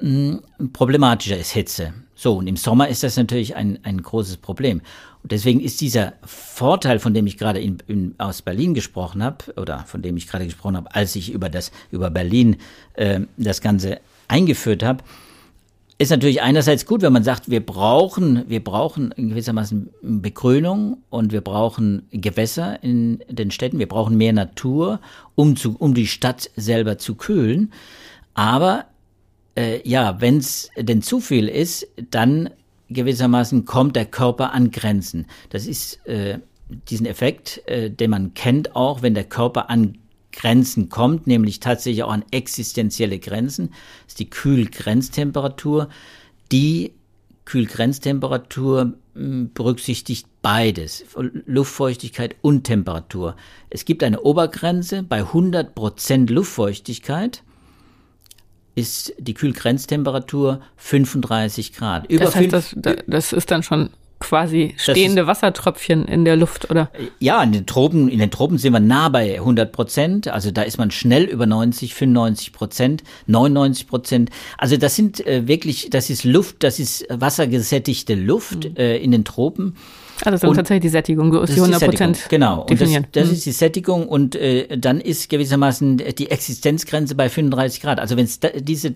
mh, 0.00 0.40
hm, 0.58 0.72
problematischer 0.72 1.38
ist 1.38 1.50
Hitze. 1.50 1.94
So, 2.14 2.36
und 2.36 2.46
im 2.46 2.56
Sommer 2.56 2.88
ist 2.88 3.02
das 3.02 3.16
natürlich 3.16 3.56
ein, 3.56 3.80
ein 3.82 4.00
großes 4.00 4.36
Problem. 4.36 4.80
Und 5.22 5.32
deswegen 5.32 5.60
ist 5.60 5.80
dieser 5.80 6.12
Vorteil, 6.24 7.00
von 7.00 7.14
dem 7.14 7.26
ich 7.26 7.38
gerade 7.38 7.60
in, 7.60 7.78
in, 7.88 8.14
aus 8.18 8.42
Berlin 8.42 8.74
gesprochen 8.74 9.22
habe, 9.22 9.52
oder 9.56 9.80
von 9.86 10.02
dem 10.02 10.16
ich 10.16 10.28
gerade 10.28 10.44
gesprochen 10.44 10.76
habe, 10.76 10.94
als 10.94 11.16
ich 11.16 11.32
über 11.32 11.48
das 11.48 11.72
über 11.90 12.10
Berlin 12.10 12.58
äh, 12.94 13.20
das 13.36 13.60
Ganze 13.60 14.00
eingeführt 14.28 14.84
habe, 14.84 15.02
ist 16.02 16.10
natürlich 16.10 16.42
einerseits 16.42 16.86
gut, 16.86 17.02
wenn 17.02 17.12
man 17.12 17.24
sagt, 17.24 17.50
wir 17.50 17.64
brauchen, 17.64 18.44
wir 18.48 18.62
brauchen 18.62 19.14
gewissermaßen 19.16 19.90
Begrünung 20.02 20.98
und 21.10 21.32
wir 21.32 21.40
brauchen 21.40 22.06
Gewässer 22.10 22.82
in 22.82 23.22
den 23.28 23.50
Städten, 23.50 23.78
wir 23.78 23.88
brauchen 23.88 24.16
mehr 24.16 24.32
Natur, 24.32 25.00
um, 25.34 25.56
zu, 25.56 25.76
um 25.78 25.94
die 25.94 26.06
Stadt 26.06 26.50
selber 26.56 26.98
zu 26.98 27.14
kühlen. 27.14 27.72
Aber 28.34 28.86
äh, 29.56 29.86
ja, 29.88 30.20
wenn 30.20 30.38
es 30.38 30.70
denn 30.76 31.02
zu 31.02 31.20
viel 31.20 31.48
ist, 31.48 31.86
dann 32.10 32.50
gewissermaßen 32.88 33.64
kommt 33.64 33.96
der 33.96 34.06
Körper 34.06 34.52
an 34.52 34.70
Grenzen. 34.70 35.26
Das 35.50 35.66
ist 35.66 36.04
äh, 36.06 36.38
diesen 36.88 37.06
Effekt, 37.06 37.62
äh, 37.66 37.90
den 37.90 38.10
man 38.10 38.34
kennt 38.34 38.76
auch, 38.76 39.02
wenn 39.02 39.14
der 39.14 39.24
Körper 39.24 39.70
an 39.70 39.98
Grenzen 40.32 40.88
kommt, 40.88 41.26
nämlich 41.26 41.60
tatsächlich 41.60 42.02
auch 42.02 42.12
an 42.12 42.24
existenzielle 42.30 43.18
Grenzen, 43.18 43.68
das 43.68 44.14
ist 44.14 44.18
die 44.18 44.30
Kühlgrenztemperatur. 44.30 45.88
Die 46.50 46.92
Kühlgrenztemperatur 47.44 48.94
hm, 49.14 49.50
berücksichtigt 49.52 50.26
beides, 50.42 51.04
Luftfeuchtigkeit 51.46 52.36
und 52.40 52.64
Temperatur. 52.64 53.36
Es 53.70 53.84
gibt 53.84 54.02
eine 54.02 54.20
Obergrenze 54.20 55.02
bei 55.02 55.22
100% 55.22 56.32
Luftfeuchtigkeit 56.32 57.42
ist 58.74 59.12
die 59.18 59.34
Kühlgrenztemperatur 59.34 60.62
35 60.76 61.74
Grad. 61.74 62.10
Über 62.10 62.24
das 62.24 62.36
heißt, 62.36 62.52
das, 62.52 62.76
das 63.06 63.32
ist 63.32 63.50
dann 63.50 63.62
schon 63.62 63.90
quasi 64.22 64.74
stehende 64.76 65.22
ist, 65.22 65.26
Wassertröpfchen 65.26 66.04
in 66.04 66.24
der 66.24 66.36
Luft, 66.36 66.70
oder? 66.70 66.90
Ja, 67.18 67.42
in 67.42 67.52
den 67.52 67.66
Tropen, 67.66 68.08
in 68.08 68.18
den 68.18 68.30
Tropen 68.30 68.56
sind 68.58 68.72
wir 68.72 68.80
nah 68.80 69.08
bei 69.08 69.34
100 69.34 69.72
Prozent. 69.72 70.28
Also 70.28 70.50
da 70.50 70.62
ist 70.62 70.78
man 70.78 70.90
schnell 70.90 71.24
über 71.24 71.46
90, 71.46 71.94
95 71.94 72.52
Prozent, 72.52 73.02
99 73.26 73.88
Prozent. 73.88 74.30
Also 74.58 74.76
das 74.76 74.94
sind 74.96 75.26
äh, 75.26 75.46
wirklich, 75.48 75.90
das 75.90 76.08
ist 76.08 76.24
Luft, 76.24 76.62
das 76.62 76.78
ist 76.78 77.04
wassergesättigte 77.08 78.14
Luft 78.14 78.70
mhm. 78.70 78.76
äh, 78.76 78.96
in 78.98 79.10
den 79.10 79.24
Tropen. 79.24 79.76
Ah, 80.24 80.30
das 80.30 80.44
ist 80.44 80.54
tatsächlich 80.54 80.82
die 80.82 80.88
Sättigung, 80.88 81.32
du 81.32 81.42
hast 81.42 81.50
die 81.50 81.60
100 81.60 81.84
Prozent 81.84 82.26
Genau, 82.28 82.62
und 82.62 82.80
das, 82.80 82.90
das 83.10 83.26
mhm. 83.26 83.32
ist 83.34 83.46
die 83.46 83.52
Sättigung 83.52 84.06
und 84.06 84.36
äh, 84.36 84.78
dann 84.78 85.00
ist 85.00 85.28
gewissermaßen 85.28 85.96
die 86.16 86.30
Existenzgrenze 86.30 87.16
bei 87.16 87.28
35 87.28 87.80
Grad. 87.80 87.98
Also 87.98 88.16
wenn 88.16 88.26
es 88.26 88.38
diese 88.60 88.94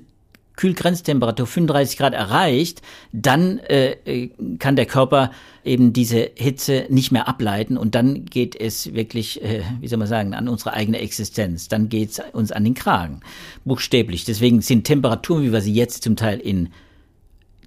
Kühlgrenztemperatur 0.56 1.46
35 1.46 1.98
Grad 1.98 2.14
erreicht, 2.14 2.82
dann 3.12 3.58
äh, 3.58 3.92
äh, 4.04 4.30
kann 4.58 4.76
der 4.76 4.86
Körper 4.86 5.30
eben 5.64 5.92
diese 5.92 6.30
Hitze 6.34 6.86
nicht 6.88 7.12
mehr 7.12 7.28
ableiten 7.28 7.76
und 7.76 7.94
dann 7.94 8.24
geht 8.24 8.58
es 8.58 8.94
wirklich, 8.94 9.42
äh, 9.42 9.62
wie 9.80 9.88
soll 9.88 9.98
man 9.98 10.08
sagen, 10.08 10.34
an 10.34 10.48
unsere 10.48 10.72
eigene 10.72 10.98
Existenz. 10.98 11.68
Dann 11.68 11.88
geht 11.88 12.10
es 12.10 12.22
uns 12.32 12.52
an 12.52 12.64
den 12.64 12.74
Kragen, 12.74 13.20
buchstäblich. 13.64 14.24
Deswegen 14.24 14.62
sind 14.62 14.84
Temperaturen, 14.84 15.44
wie 15.44 15.52
wir 15.52 15.60
sie 15.60 15.74
jetzt 15.74 16.02
zum 16.02 16.16
Teil 16.16 16.40
in 16.40 16.70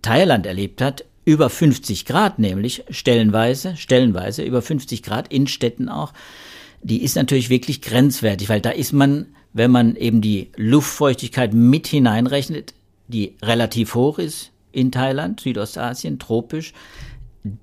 Thailand 0.02 0.46
erlebt 0.46 0.82
hat, 0.82 1.06
über 1.26 1.50
50 1.50 2.06
Grad 2.06 2.40
nämlich, 2.40 2.84
stellenweise, 2.90 3.78
stellenweise 3.78 4.44
über 4.44 4.62
50 4.62 5.04
Grad 5.04 5.32
in 5.32 5.46
Städten 5.46 5.90
auch, 5.90 6.14
die 6.82 7.04
ist 7.04 7.16
natürlich 7.16 7.50
wirklich 7.50 7.82
grenzwertig, 7.82 8.50
weil 8.50 8.62
da 8.62 8.72
ist 8.72 8.94
man, 8.94 9.28
wenn 9.54 9.70
man 9.70 9.96
eben 9.96 10.22
die 10.22 10.50
Luftfeuchtigkeit 10.56 11.54
mit 11.54 11.88
hineinrechnet, 11.88 12.74
die 13.10 13.36
relativ 13.42 13.96
hoch 13.96 14.20
ist 14.20 14.52
in 14.72 14.92
Thailand, 14.92 15.42
Südostasien, 15.42 16.20
tropisch, 16.20 16.74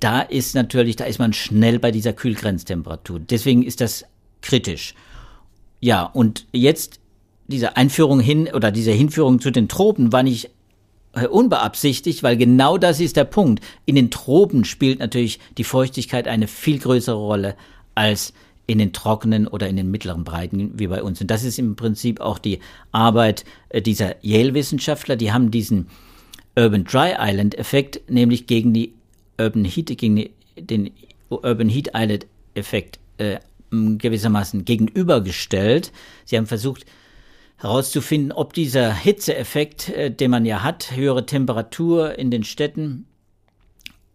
da 0.01 0.21
ist 0.21 0.55
natürlich, 0.55 0.97
da 0.97 1.05
ist 1.05 1.19
man 1.19 1.33
schnell 1.33 1.79
bei 1.79 1.91
dieser 1.91 2.13
Kühlgrenztemperatur. 2.13 3.21
Deswegen 3.21 3.63
ist 3.63 3.81
das 3.81 4.05
kritisch. 4.43 4.95
Ja, 5.81 6.03
und 6.03 6.47
jetzt 6.53 7.01
diese 7.47 7.77
Einführung 7.77 8.21
hin 8.21 8.49
oder 8.53 8.73
diese 8.73 8.93
Hinführung 8.93 9.41
zu 9.41 9.51
den 9.51 9.69
Tropen 9.69 10.13
war 10.13 10.23
nicht 10.23 10.51
äh, 11.13 11.27
unbeabsichtigt, 11.27 12.23
weil 12.23 12.37
genau 12.37 12.79
das 12.79 13.01
ist 13.01 13.17
der 13.17 13.25
Punkt. 13.25 13.65
In 13.85 13.95
den 13.95 14.11
Tropen 14.11 14.65
spielt 14.65 14.99
natürlich 14.99 15.39
die 15.59 15.65
Feuchtigkeit 15.65 16.27
eine 16.27 16.49
viel 16.49 16.79
größere 16.79 17.17
Rolle 17.17 17.55
als 17.95 18.33
in 18.67 18.79
den 18.79 18.93
trockenen 18.93 19.47
oder 19.47 19.69
in 19.69 19.77
den 19.77 19.91
mittleren 19.91 20.25
Breiten 20.25 20.79
wie 20.79 20.89
bei 20.89 21.03
uns. 21.03 21.21
Und 21.21 21.31
das 21.31 21.45
ist 21.45 21.59
im 21.59 21.77
Prinzip 21.77 22.21
auch 22.21 22.39
die 22.39 22.61
Arbeit 22.93 23.45
äh, 23.69 23.81
dieser 23.81 24.17
Yale-Wissenschaftler. 24.23 25.17
Die 25.17 25.33
haben 25.33 25.51
diesen 25.51 25.89
Urban 26.57 26.85
Dry 26.85 27.15
Island 27.19 27.57
Effekt, 27.57 28.01
nämlich 28.11 28.47
gegen 28.47 28.73
die 28.73 28.95
Urban 29.39 29.65
Heat, 29.65 29.97
gegen 29.99 30.31
den 30.59 30.91
Urban 31.29 31.69
Heat 31.69 31.91
Island 31.95 32.27
Effekt 32.55 32.99
äh, 33.19 33.39
gewissermaßen 33.71 34.65
gegenübergestellt. 34.65 35.93
Sie 36.25 36.37
haben 36.37 36.47
versucht, 36.47 36.87
herauszufinden, 37.59 38.33
ob 38.33 38.53
dieser 38.53 38.93
Hitzeeffekt, 38.95 39.89
äh, 39.91 40.11
den 40.11 40.31
man 40.31 40.45
ja 40.45 40.63
hat, 40.63 40.95
höhere 40.95 41.27
Temperatur 41.27 42.19
in 42.19 42.31
den 42.31 42.45
Städten, 42.45 43.07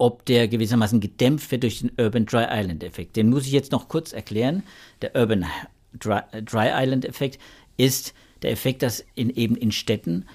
ob 0.02 0.26
der 0.26 0.48
gewissermaßen 0.48 1.00
gedämpft 1.00 1.52
wird 1.52 1.62
durch 1.62 1.82
den 1.82 1.92
Urban 1.96 2.26
Dry 2.26 2.48
Island 2.50 2.84
Effekt. 2.84 3.16
Den 3.16 3.30
muss 3.30 3.46
ich 3.46 3.52
jetzt 3.52 3.72
noch 3.72 3.88
kurz 3.88 4.14
erklären. 4.14 4.64
Der 5.04 5.16
Urban 5.16 5.46
Dry, 5.94 6.22
Dry 6.44 6.72
Island 6.74 7.06
Effekt 7.06 7.40
ist 7.78 8.16
der 8.42 8.50
Effekt, 8.50 8.82
dass 8.82 9.06
in, 9.14 9.30
eben 9.30 9.56
in 9.56 9.72
Städten 9.72 10.26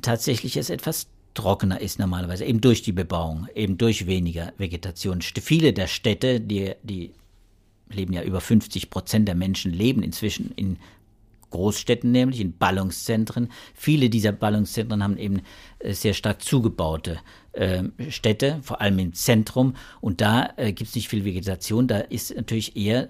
tatsächlich 0.00 0.56
es 0.56 0.70
etwas 0.70 1.08
trockener 1.34 1.80
ist 1.80 1.98
normalerweise, 1.98 2.44
eben 2.44 2.60
durch 2.60 2.82
die 2.82 2.92
Bebauung, 2.92 3.48
eben 3.56 3.78
durch 3.78 4.06
weniger 4.06 4.52
Vegetation. 4.58 5.20
Viele 5.20 5.72
der 5.72 5.88
Städte, 5.88 6.40
die, 6.40 6.74
die 6.84 7.10
leben 7.90 8.12
ja 8.12 8.22
über 8.22 8.40
50 8.40 8.90
Prozent 8.90 9.26
der 9.26 9.34
Menschen 9.34 9.72
leben 9.72 10.04
inzwischen 10.04 10.52
in 10.54 10.78
Großstädten 11.56 12.12
nämlich, 12.12 12.40
in 12.40 12.56
Ballungszentren. 12.56 13.50
Viele 13.74 14.10
dieser 14.10 14.32
Ballungszentren 14.32 15.02
haben 15.02 15.16
eben 15.16 15.40
äh, 15.78 15.92
sehr 15.92 16.14
stark 16.14 16.42
zugebaute 16.42 17.18
äh, 17.52 17.84
Städte, 18.10 18.60
vor 18.62 18.80
allem 18.80 18.98
im 18.98 19.14
Zentrum. 19.14 19.74
Und 20.00 20.20
da 20.20 20.50
äh, 20.56 20.72
gibt 20.72 20.90
es 20.90 20.94
nicht 20.94 21.08
viel 21.08 21.24
Vegetation, 21.24 21.88
da 21.88 21.98
ist 21.98 22.34
natürlich 22.34 22.76
eher 22.76 23.08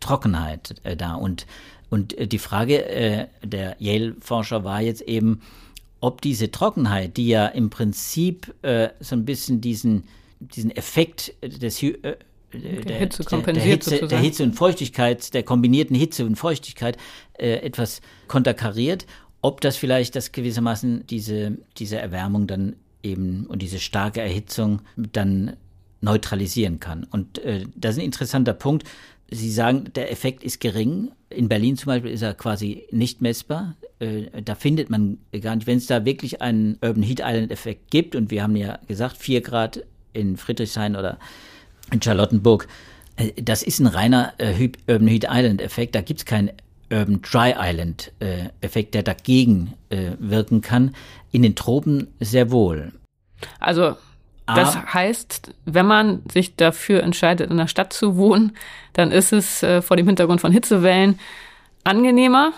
Trockenheit 0.00 0.74
äh, 0.84 0.96
da. 0.96 1.14
Und, 1.14 1.46
und 1.90 2.16
äh, 2.18 2.26
die 2.26 2.38
Frage 2.38 2.84
äh, 2.86 3.26
der 3.42 3.76
Yale-Forscher 3.78 4.64
war 4.64 4.82
jetzt 4.82 5.02
eben, 5.02 5.40
ob 6.00 6.20
diese 6.20 6.50
Trockenheit, 6.50 7.16
die 7.16 7.28
ja 7.28 7.46
im 7.46 7.70
Prinzip 7.70 8.54
so 9.00 9.16
ein 9.16 9.24
bisschen 9.24 9.62
diesen 9.62 10.04
diesen 10.40 10.70
Effekt 10.70 11.34
des 11.42 11.78
äh, 12.64 12.80
der, 12.82 12.98
Hitze 12.98 13.24
kompensiert 13.24 13.64
der, 13.64 13.72
Hitze, 13.72 13.90
sozusagen. 13.90 14.08
der 14.10 14.18
Hitze 14.18 14.42
und 14.42 14.52
Feuchtigkeit, 14.54 15.34
der 15.34 15.42
kombinierten 15.42 15.96
Hitze 15.96 16.24
und 16.24 16.36
Feuchtigkeit 16.36 16.96
äh, 17.38 17.56
etwas 17.56 18.00
konterkariert, 18.28 19.06
ob 19.42 19.60
das 19.60 19.76
vielleicht 19.76 20.16
das 20.16 20.32
gewissermaßen 20.32 21.06
diese, 21.06 21.58
diese 21.78 21.98
Erwärmung 21.98 22.46
dann 22.46 22.76
eben 23.02 23.46
und 23.46 23.62
diese 23.62 23.78
starke 23.78 24.20
Erhitzung 24.20 24.82
dann 24.96 25.56
neutralisieren 26.00 26.80
kann. 26.80 27.04
Und 27.04 27.38
äh, 27.38 27.64
das 27.74 27.94
ist 27.94 28.00
ein 28.00 28.04
interessanter 28.04 28.54
Punkt. 28.54 28.84
Sie 29.30 29.50
sagen, 29.50 29.90
der 29.94 30.12
Effekt 30.12 30.44
ist 30.44 30.60
gering. 30.60 31.10
In 31.30 31.48
Berlin 31.48 31.76
zum 31.76 31.86
Beispiel 31.86 32.12
ist 32.12 32.22
er 32.22 32.34
quasi 32.34 32.86
nicht 32.90 33.20
messbar. 33.20 33.74
Äh, 33.98 34.42
da 34.42 34.54
findet 34.54 34.90
man 34.90 35.18
gar 35.40 35.56
nicht, 35.56 35.66
wenn 35.66 35.78
es 35.78 35.86
da 35.86 36.04
wirklich 36.04 36.42
einen 36.42 36.78
Urban 36.82 37.02
Heat 37.02 37.20
Island 37.24 37.50
Effekt 37.50 37.90
gibt, 37.90 38.14
und 38.14 38.30
wir 38.30 38.42
haben 38.42 38.56
ja 38.56 38.78
gesagt, 38.86 39.16
vier 39.16 39.40
Grad 39.40 39.84
in 40.12 40.36
Friedrichshain 40.36 40.96
oder 40.96 41.18
in 41.90 42.02
Charlottenburg, 42.02 42.68
äh, 43.16 43.32
das 43.40 43.62
ist 43.62 43.80
ein 43.80 43.86
reiner 43.86 44.32
äh, 44.38 44.70
Urban 44.88 45.08
Heat 45.08 45.26
Island 45.28 45.60
Effekt. 45.60 45.94
Da 45.94 46.00
gibt 46.00 46.20
es 46.20 46.26
keinen 46.26 46.50
Urban 46.90 47.20
Dry 47.22 47.54
Island 47.58 48.12
äh, 48.20 48.50
Effekt, 48.60 48.94
der 48.94 49.02
dagegen 49.02 49.74
äh, 49.90 50.12
wirken 50.18 50.60
kann. 50.60 50.94
In 51.32 51.42
den 51.42 51.54
Tropen 51.54 52.08
sehr 52.20 52.50
wohl. 52.50 52.92
Also 53.58 53.96
das 54.46 54.76
ah. 54.76 54.94
heißt, 54.94 55.52
wenn 55.64 55.86
man 55.86 56.22
sich 56.32 56.54
dafür 56.54 57.02
entscheidet, 57.02 57.50
in 57.50 57.56
der 57.56 57.66
Stadt 57.66 57.92
zu 57.92 58.16
wohnen, 58.16 58.52
dann 58.92 59.10
ist 59.10 59.32
es 59.32 59.62
äh, 59.62 59.82
vor 59.82 59.96
dem 59.96 60.06
Hintergrund 60.06 60.40
von 60.40 60.52
Hitzewellen 60.52 61.18
angenehmer, 61.82 62.52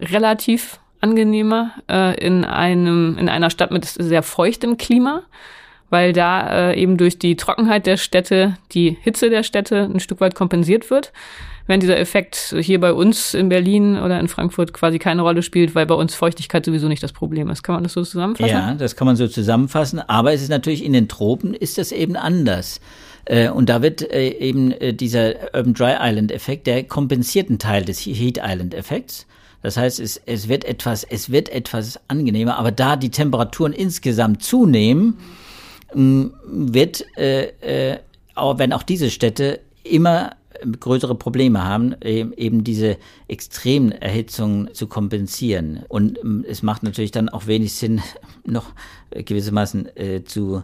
relativ 0.00 0.80
angenehmer 1.00 1.72
äh, 1.88 2.18
in 2.18 2.46
einem 2.46 3.18
in 3.18 3.28
einer 3.28 3.50
Stadt 3.50 3.70
mit 3.70 3.84
sehr 3.84 4.22
feuchtem 4.22 4.78
Klima, 4.78 5.22
weil 5.90 6.12
da 6.12 6.70
äh, 6.70 6.80
eben 6.80 6.96
durch 6.96 7.18
die 7.18 7.36
Trockenheit 7.36 7.86
der 7.86 7.96
Städte 7.96 8.56
die 8.72 8.96
Hitze 9.00 9.30
der 9.30 9.42
Städte 9.42 9.90
ein 9.92 10.00
Stück 10.00 10.20
weit 10.20 10.34
kompensiert 10.34 10.90
wird 10.90 11.12
während 11.66 11.82
dieser 11.82 11.98
Effekt 11.98 12.54
hier 12.60 12.80
bei 12.80 12.92
uns 12.92 13.34
in 13.34 13.48
Berlin 13.48 13.98
oder 13.98 14.20
in 14.20 14.28
Frankfurt 14.28 14.72
quasi 14.72 14.98
keine 14.98 15.22
Rolle 15.22 15.42
spielt, 15.42 15.74
weil 15.74 15.86
bei 15.86 15.94
uns 15.94 16.14
Feuchtigkeit 16.14 16.64
sowieso 16.64 16.88
nicht 16.88 17.02
das 17.02 17.12
Problem 17.12 17.48
ist. 17.50 17.62
Kann 17.62 17.76
man 17.76 17.84
das 17.84 17.94
so 17.94 18.02
zusammenfassen? 18.02 18.50
Ja, 18.50 18.74
das 18.74 18.96
kann 18.96 19.06
man 19.06 19.16
so 19.16 19.28
zusammenfassen. 19.28 20.00
Aber 20.00 20.32
es 20.32 20.42
ist 20.42 20.50
natürlich 20.50 20.84
in 20.84 20.92
den 20.92 21.08
Tropen 21.08 21.54
ist 21.54 21.78
das 21.78 21.92
eben 21.92 22.16
anders. 22.16 22.80
Äh, 23.24 23.48
und 23.48 23.68
da 23.68 23.80
wird 23.80 24.02
äh, 24.02 24.28
eben 24.28 24.72
äh, 24.72 24.92
dieser 24.92 25.54
Urban 25.54 25.74
Dry 25.74 25.94
Island 25.98 26.32
Effekt, 26.32 26.66
der 26.66 26.84
kompensiert 26.84 27.48
einen 27.48 27.58
Teil 27.58 27.84
des 27.84 28.00
Heat 28.00 28.40
Island 28.42 28.74
Effekts. 28.74 29.26
Das 29.62 29.78
heißt, 29.78 29.98
es, 29.98 30.20
es 30.26 30.48
wird 30.48 30.66
etwas, 30.66 31.04
es 31.04 31.32
wird 31.32 31.48
etwas 31.48 31.98
angenehmer, 32.08 32.58
aber 32.58 32.70
da 32.70 32.96
die 32.96 33.08
Temperaturen 33.08 33.72
insgesamt 33.72 34.42
zunehmen, 34.42 35.16
wird, 35.94 37.04
äh, 37.16 37.92
äh, 37.94 37.98
wenn 38.36 38.72
auch 38.72 38.82
diese 38.82 39.10
Städte 39.10 39.60
immer 39.82 40.36
größere 40.80 41.14
Probleme 41.14 41.64
haben, 41.64 41.94
eben 42.00 42.64
diese 42.64 42.96
extremen 43.28 43.92
Erhitzungen 43.92 44.72
zu 44.72 44.86
kompensieren. 44.86 45.84
Und 45.88 46.18
es 46.48 46.62
macht 46.62 46.82
natürlich 46.82 47.10
dann 47.10 47.28
auch 47.28 47.46
wenig 47.46 47.74
Sinn, 47.74 48.00
noch 48.44 48.72
gewissermaßen 49.10 49.96
äh, 49.96 50.24
zu 50.24 50.62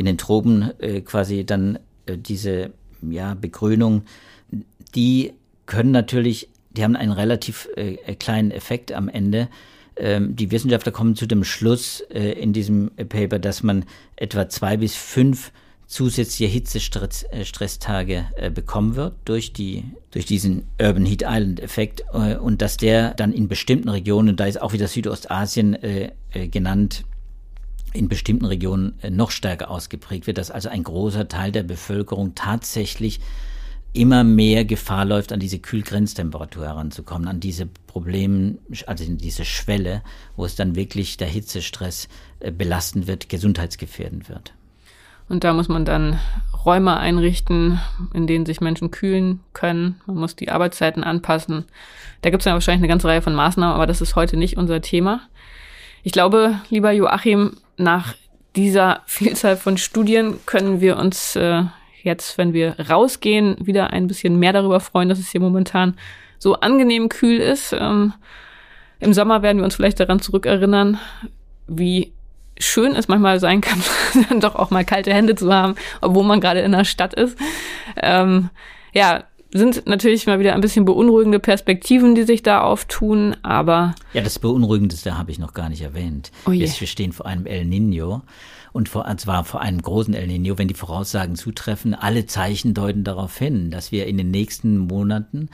in 0.00 0.06
den 0.06 0.16
Tropen 0.16 0.70
äh, 0.78 1.02
quasi 1.02 1.44
dann 1.44 1.78
äh, 2.06 2.16
diese 2.16 2.72
ja, 3.02 3.34
Begrünung, 3.34 4.02
die 4.94 5.34
können 5.66 5.90
natürlich, 5.90 6.48
die 6.70 6.82
haben 6.82 6.96
einen 6.96 7.12
relativ 7.12 7.68
äh, 7.76 8.14
kleinen 8.14 8.50
Effekt 8.50 8.92
am 8.92 9.10
Ende. 9.10 9.48
Ähm, 9.96 10.36
die 10.36 10.50
Wissenschaftler 10.50 10.92
kommen 10.92 11.16
zu 11.16 11.26
dem 11.26 11.44
Schluss 11.44 12.00
äh, 12.10 12.32
in 12.32 12.52
diesem 12.52 12.90
Paper, 13.08 13.38
dass 13.38 13.62
man 13.62 13.84
etwa 14.16 14.48
zwei 14.48 14.76
bis 14.76 14.94
fünf 14.94 15.52
zusätzliche 15.90 16.50
Hitzestressttage 16.50 18.26
äh, 18.36 18.50
bekommen 18.50 18.94
wird 18.94 19.14
durch 19.24 19.52
die 19.52 19.84
durch 20.12 20.24
diesen 20.24 20.68
Urban 20.80 21.04
Heat 21.04 21.22
Island 21.26 21.58
Effekt 21.58 22.04
äh, 22.12 22.36
und 22.36 22.62
dass 22.62 22.76
der 22.76 23.14
dann 23.14 23.32
in 23.32 23.48
bestimmten 23.48 23.88
Regionen, 23.88 24.36
da 24.36 24.46
ist 24.46 24.62
auch 24.62 24.72
wieder 24.72 24.86
Südostasien 24.86 25.74
äh, 25.74 26.12
äh, 26.32 26.46
genannt, 26.46 27.04
in 27.92 28.08
bestimmten 28.08 28.44
Regionen 28.44 28.94
äh, 29.02 29.10
noch 29.10 29.32
stärker 29.32 29.68
ausgeprägt 29.68 30.28
wird, 30.28 30.38
dass 30.38 30.52
also 30.52 30.68
ein 30.68 30.84
großer 30.84 31.26
Teil 31.26 31.50
der 31.50 31.64
Bevölkerung 31.64 32.36
tatsächlich 32.36 33.20
immer 33.92 34.24
mehr 34.24 34.64
Gefahr 34.64 35.04
läuft, 35.04 35.32
an 35.32 35.40
diese 35.40 35.58
Kühlgrenztemperatur 35.58 36.64
heranzukommen, 36.64 37.28
an 37.28 37.40
diese 37.40 37.66
Probleme, 37.86 38.58
also 38.86 39.04
in 39.04 39.18
diese 39.18 39.44
Schwelle, 39.44 40.02
wo 40.36 40.44
es 40.44 40.54
dann 40.54 40.76
wirklich 40.76 41.16
der 41.16 41.28
Hitzestress 41.28 42.08
äh, 42.38 42.52
belastend 42.52 43.06
wird, 43.06 43.28
gesundheitsgefährdend 43.28 44.28
wird. 44.28 44.52
Und 45.28 45.44
da 45.44 45.52
muss 45.52 45.68
man 45.68 45.84
dann 45.84 46.18
Räume 46.64 46.96
einrichten, 46.96 47.80
in 48.12 48.26
denen 48.26 48.46
sich 48.46 48.60
Menschen 48.60 48.90
kühlen 48.90 49.40
können. 49.52 50.00
Man 50.06 50.16
muss 50.16 50.36
die 50.36 50.50
Arbeitszeiten 50.50 51.04
anpassen. 51.04 51.64
Da 52.22 52.30
gibt 52.30 52.42
es 52.42 52.46
ja 52.46 52.52
wahrscheinlich 52.52 52.80
eine 52.80 52.88
ganze 52.88 53.08
Reihe 53.08 53.22
von 53.22 53.34
Maßnahmen, 53.34 53.74
aber 53.74 53.86
das 53.86 54.00
ist 54.00 54.16
heute 54.16 54.36
nicht 54.36 54.56
unser 54.56 54.80
Thema. 54.80 55.22
Ich 56.02 56.12
glaube, 56.12 56.60
lieber 56.68 56.90
Joachim, 56.90 57.56
nach 57.76 58.14
dieser 58.56 59.02
Vielzahl 59.06 59.56
von 59.56 59.78
Studien 59.78 60.38
können 60.46 60.80
wir 60.80 60.96
uns 60.96 61.36
äh, 61.36 61.62
jetzt, 62.02 62.38
wenn 62.38 62.52
wir 62.52 62.76
rausgehen, 62.78 63.56
wieder 63.60 63.90
ein 63.90 64.06
bisschen 64.06 64.38
mehr 64.38 64.52
darüber 64.52 64.80
freuen, 64.80 65.08
dass 65.08 65.18
es 65.18 65.30
hier 65.30 65.40
momentan 65.40 65.96
so 66.38 66.54
angenehm 66.54 67.08
kühl 67.08 67.38
ist. 67.38 67.72
Ähm, 67.72 68.12
Im 68.98 69.12
Sommer 69.12 69.42
werden 69.42 69.58
wir 69.58 69.64
uns 69.64 69.76
vielleicht 69.76 70.00
daran 70.00 70.20
zurückerinnern, 70.20 70.98
wie 71.66 72.12
schön 72.58 72.94
es 72.94 73.08
manchmal 73.08 73.40
sein 73.40 73.60
kann, 73.60 73.82
dann 74.28 74.40
doch 74.40 74.54
auch 74.54 74.70
mal 74.70 74.84
kalte 74.84 75.12
Hände 75.12 75.34
zu 75.34 75.52
haben, 75.52 75.74
obwohl 76.00 76.24
man 76.24 76.40
gerade 76.40 76.60
in 76.60 76.72
der 76.72 76.84
Stadt 76.84 77.14
ist. 77.14 77.38
Ähm, 77.96 78.50
ja, 78.92 79.24
sind 79.52 79.86
natürlich 79.86 80.26
mal 80.26 80.38
wieder 80.38 80.54
ein 80.54 80.60
bisschen 80.60 80.84
beunruhigende 80.84 81.40
Perspektiven, 81.40 82.14
die 82.14 82.22
sich 82.22 82.42
da 82.42 82.60
auftun, 82.60 83.36
aber. 83.42 83.94
Ja, 84.12 84.22
das 84.22 84.38
Beunruhigendste 84.38 85.18
habe 85.18 85.30
ich 85.32 85.38
noch 85.38 85.54
gar 85.54 85.68
nicht 85.68 85.82
erwähnt. 85.82 86.30
Oh 86.46 86.52
je. 86.52 86.60
Wir 86.60 86.86
stehen 86.86 87.12
vor 87.12 87.26
einem 87.26 87.46
El 87.46 87.64
Nino 87.64 88.22
und 88.72 88.88
vor, 88.88 89.06
zwar 89.16 89.44
vor 89.44 89.60
einem 89.60 89.82
großen 89.82 90.14
El 90.14 90.26
Nino, 90.26 90.58
wenn 90.58 90.68
die 90.68 90.74
Voraussagen 90.74 91.36
zutreffen. 91.36 91.94
Alle 91.94 92.26
Zeichen 92.26 92.74
deuten 92.74 93.04
darauf 93.04 93.36
hin, 93.36 93.70
dass 93.70 93.92
wir 93.92 94.06
in 94.06 94.16
den 94.16 94.30
nächsten 94.30 94.78
Monaten 94.78 95.48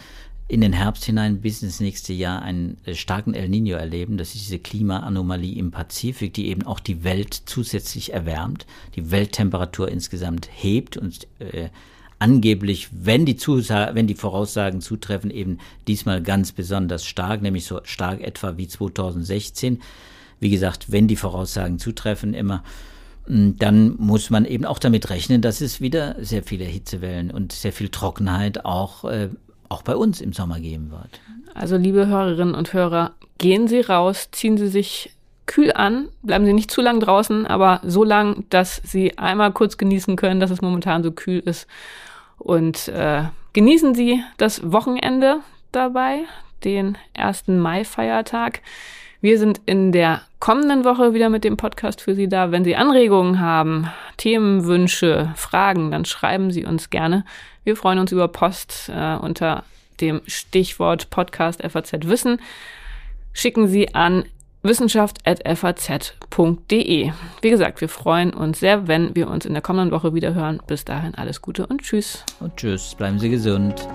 in 0.49 0.61
den 0.61 0.73
Herbst 0.73 1.05
hinein 1.05 1.41
bis 1.41 1.63
ins 1.63 1.81
nächste 1.81 2.13
Jahr 2.13 2.43
einen 2.43 2.79
äh, 2.85 2.95
starken 2.95 3.35
El 3.35 3.49
Nino 3.49 3.77
erleben. 3.77 4.17
Das 4.17 4.35
ist 4.35 4.45
diese 4.45 4.61
Klimaanomalie 4.61 5.59
im 5.59 5.73
Pazifik, 5.73 6.35
die 6.35 6.49
eben 6.49 6.63
auch 6.65 6.79
die 6.79 7.03
Welt 7.03 7.35
zusätzlich 7.47 8.13
erwärmt, 8.13 8.65
die 8.95 9.11
Welttemperatur 9.11 9.89
insgesamt 9.89 10.49
hebt 10.53 10.97
und 10.97 11.27
äh, 11.41 11.69
angeblich, 12.19 12.89
wenn 12.93 13.27
die, 13.27 13.37
wenn 13.37 14.07
die 14.07 14.15
Voraussagen 14.15 14.81
zutreffen, 14.81 15.31
eben 15.31 15.59
diesmal 15.89 16.23
ganz 16.23 16.53
besonders 16.53 17.05
stark, 17.05 17.43
nämlich 17.43 17.65
so 17.65 17.81
stark 17.83 18.21
etwa 18.21 18.57
wie 18.57 18.69
2016. 18.69 19.83
Wie 20.39 20.51
gesagt, 20.51 20.93
wenn 20.93 21.09
die 21.09 21.17
Voraussagen 21.17 21.79
zutreffen, 21.79 22.35
immer 22.35 22.63
dann 23.29 23.97
muss 23.99 24.31
man 24.31 24.45
eben 24.45 24.65
auch 24.65 24.79
damit 24.79 25.11
rechnen, 25.11 25.43
dass 25.43 25.61
es 25.61 25.81
wieder 25.81 26.17
sehr 26.21 26.43
viele 26.43 26.65
Hitzewellen 26.65 27.31
und 27.31 27.53
sehr 27.53 27.73
viel 27.73 27.89
Trockenheit 27.89 28.65
auch 28.65 29.05
äh, 29.05 29.31
auch 29.69 29.83
bei 29.83 29.97
uns 29.97 30.21
im 30.21 30.33
Sommer 30.33 30.61
geben 30.61 30.91
wird. 30.91 31.21
Also 31.55 31.77
liebe 31.77 32.07
Hörerinnen 32.07 32.55
und 32.55 32.73
Hörer, 32.73 33.13
gehen 33.39 33.69
Sie 33.69 33.81
raus, 33.81 34.29
ziehen 34.31 34.57
Sie 34.57 34.69
sich 34.69 35.13
kühl 35.47 35.73
an, 35.73 36.09
bleiben 36.23 36.45
Sie 36.45 36.53
nicht 36.53 36.71
zu 36.71 36.83
lang 36.83 37.01
draußen, 37.01 37.47
aber 37.47 37.81
so 37.85 38.05
lang, 38.05 38.45
dass 38.51 38.81
Sie 38.85 39.17
einmal 39.19 39.53
kurz 39.53 39.77
genießen 39.77 40.17
können, 40.17 40.41
dass 40.41 40.51
es 40.51 40.61
momentan 40.61 41.03
so 41.03 41.13
kühl 41.13 41.39
ist. 41.41 41.67
Und 42.39 42.89
äh, 42.89 43.25
genießen 43.53 43.95
Sie 43.95 44.23
das 44.37 44.71
Wochenende 44.71 45.41
dabei, 45.73 46.25
den 46.65 46.99
1. 47.15 47.49
Mai-Feiertag. 47.49 48.61
Wir 49.27 49.39
sind 49.41 49.61
in 49.67 49.91
der 49.91 50.23
kommenden 50.39 50.85
Woche 50.85 51.13
wieder 51.13 51.29
mit 51.31 51.43
dem 51.43 51.57
Podcast 51.57 52.01
für 52.01 52.15
Sie 52.15 52.29
da. 52.29 52.53
Wenn 52.53 52.63
Sie 52.63 52.77
Anregungen 52.77 53.41
haben, 53.41 53.89
Themenwünsche, 54.19 55.33
Fragen, 55.35 55.91
dann 55.91 56.05
schreiben 56.05 56.53
Sie 56.53 56.65
uns 56.65 56.91
gerne. 56.91 57.25
Wir 57.65 57.75
freuen 57.75 57.99
uns 57.99 58.13
über 58.13 58.29
Post 58.29 58.89
äh, 58.89 59.17
unter 59.17 59.65
dem 60.01 60.21
Stichwort 60.29 61.11
Podcast 61.11 61.61
FAZ 61.61 61.93
Wissen. 62.05 62.41
Schicken 63.33 63.67
Sie 63.67 63.97
an 63.97 64.27
wissenschaft.faz.de. 64.63 67.11
Wie 67.43 67.51
gesagt, 67.51 67.81
wir 67.81 67.89
freuen 67.89 68.33
uns 68.33 68.61
sehr, 68.61 68.87
wenn 68.87 69.17
wir 69.17 69.29
uns 69.29 69.45
in 69.45 69.55
der 69.55 69.63
kommenden 69.63 69.91
Woche 69.91 70.15
wieder 70.15 70.35
hören. 70.35 70.63
Bis 70.69 70.85
dahin 70.85 71.17
alles 71.17 71.43
Gute 71.43 71.67
und 71.67 71.83
tschüss. 71.83 72.25
Und 72.39 72.57
tschüss, 72.57 72.95
bleiben 72.95 73.19
Sie 73.19 73.31
gesund. 73.31 73.89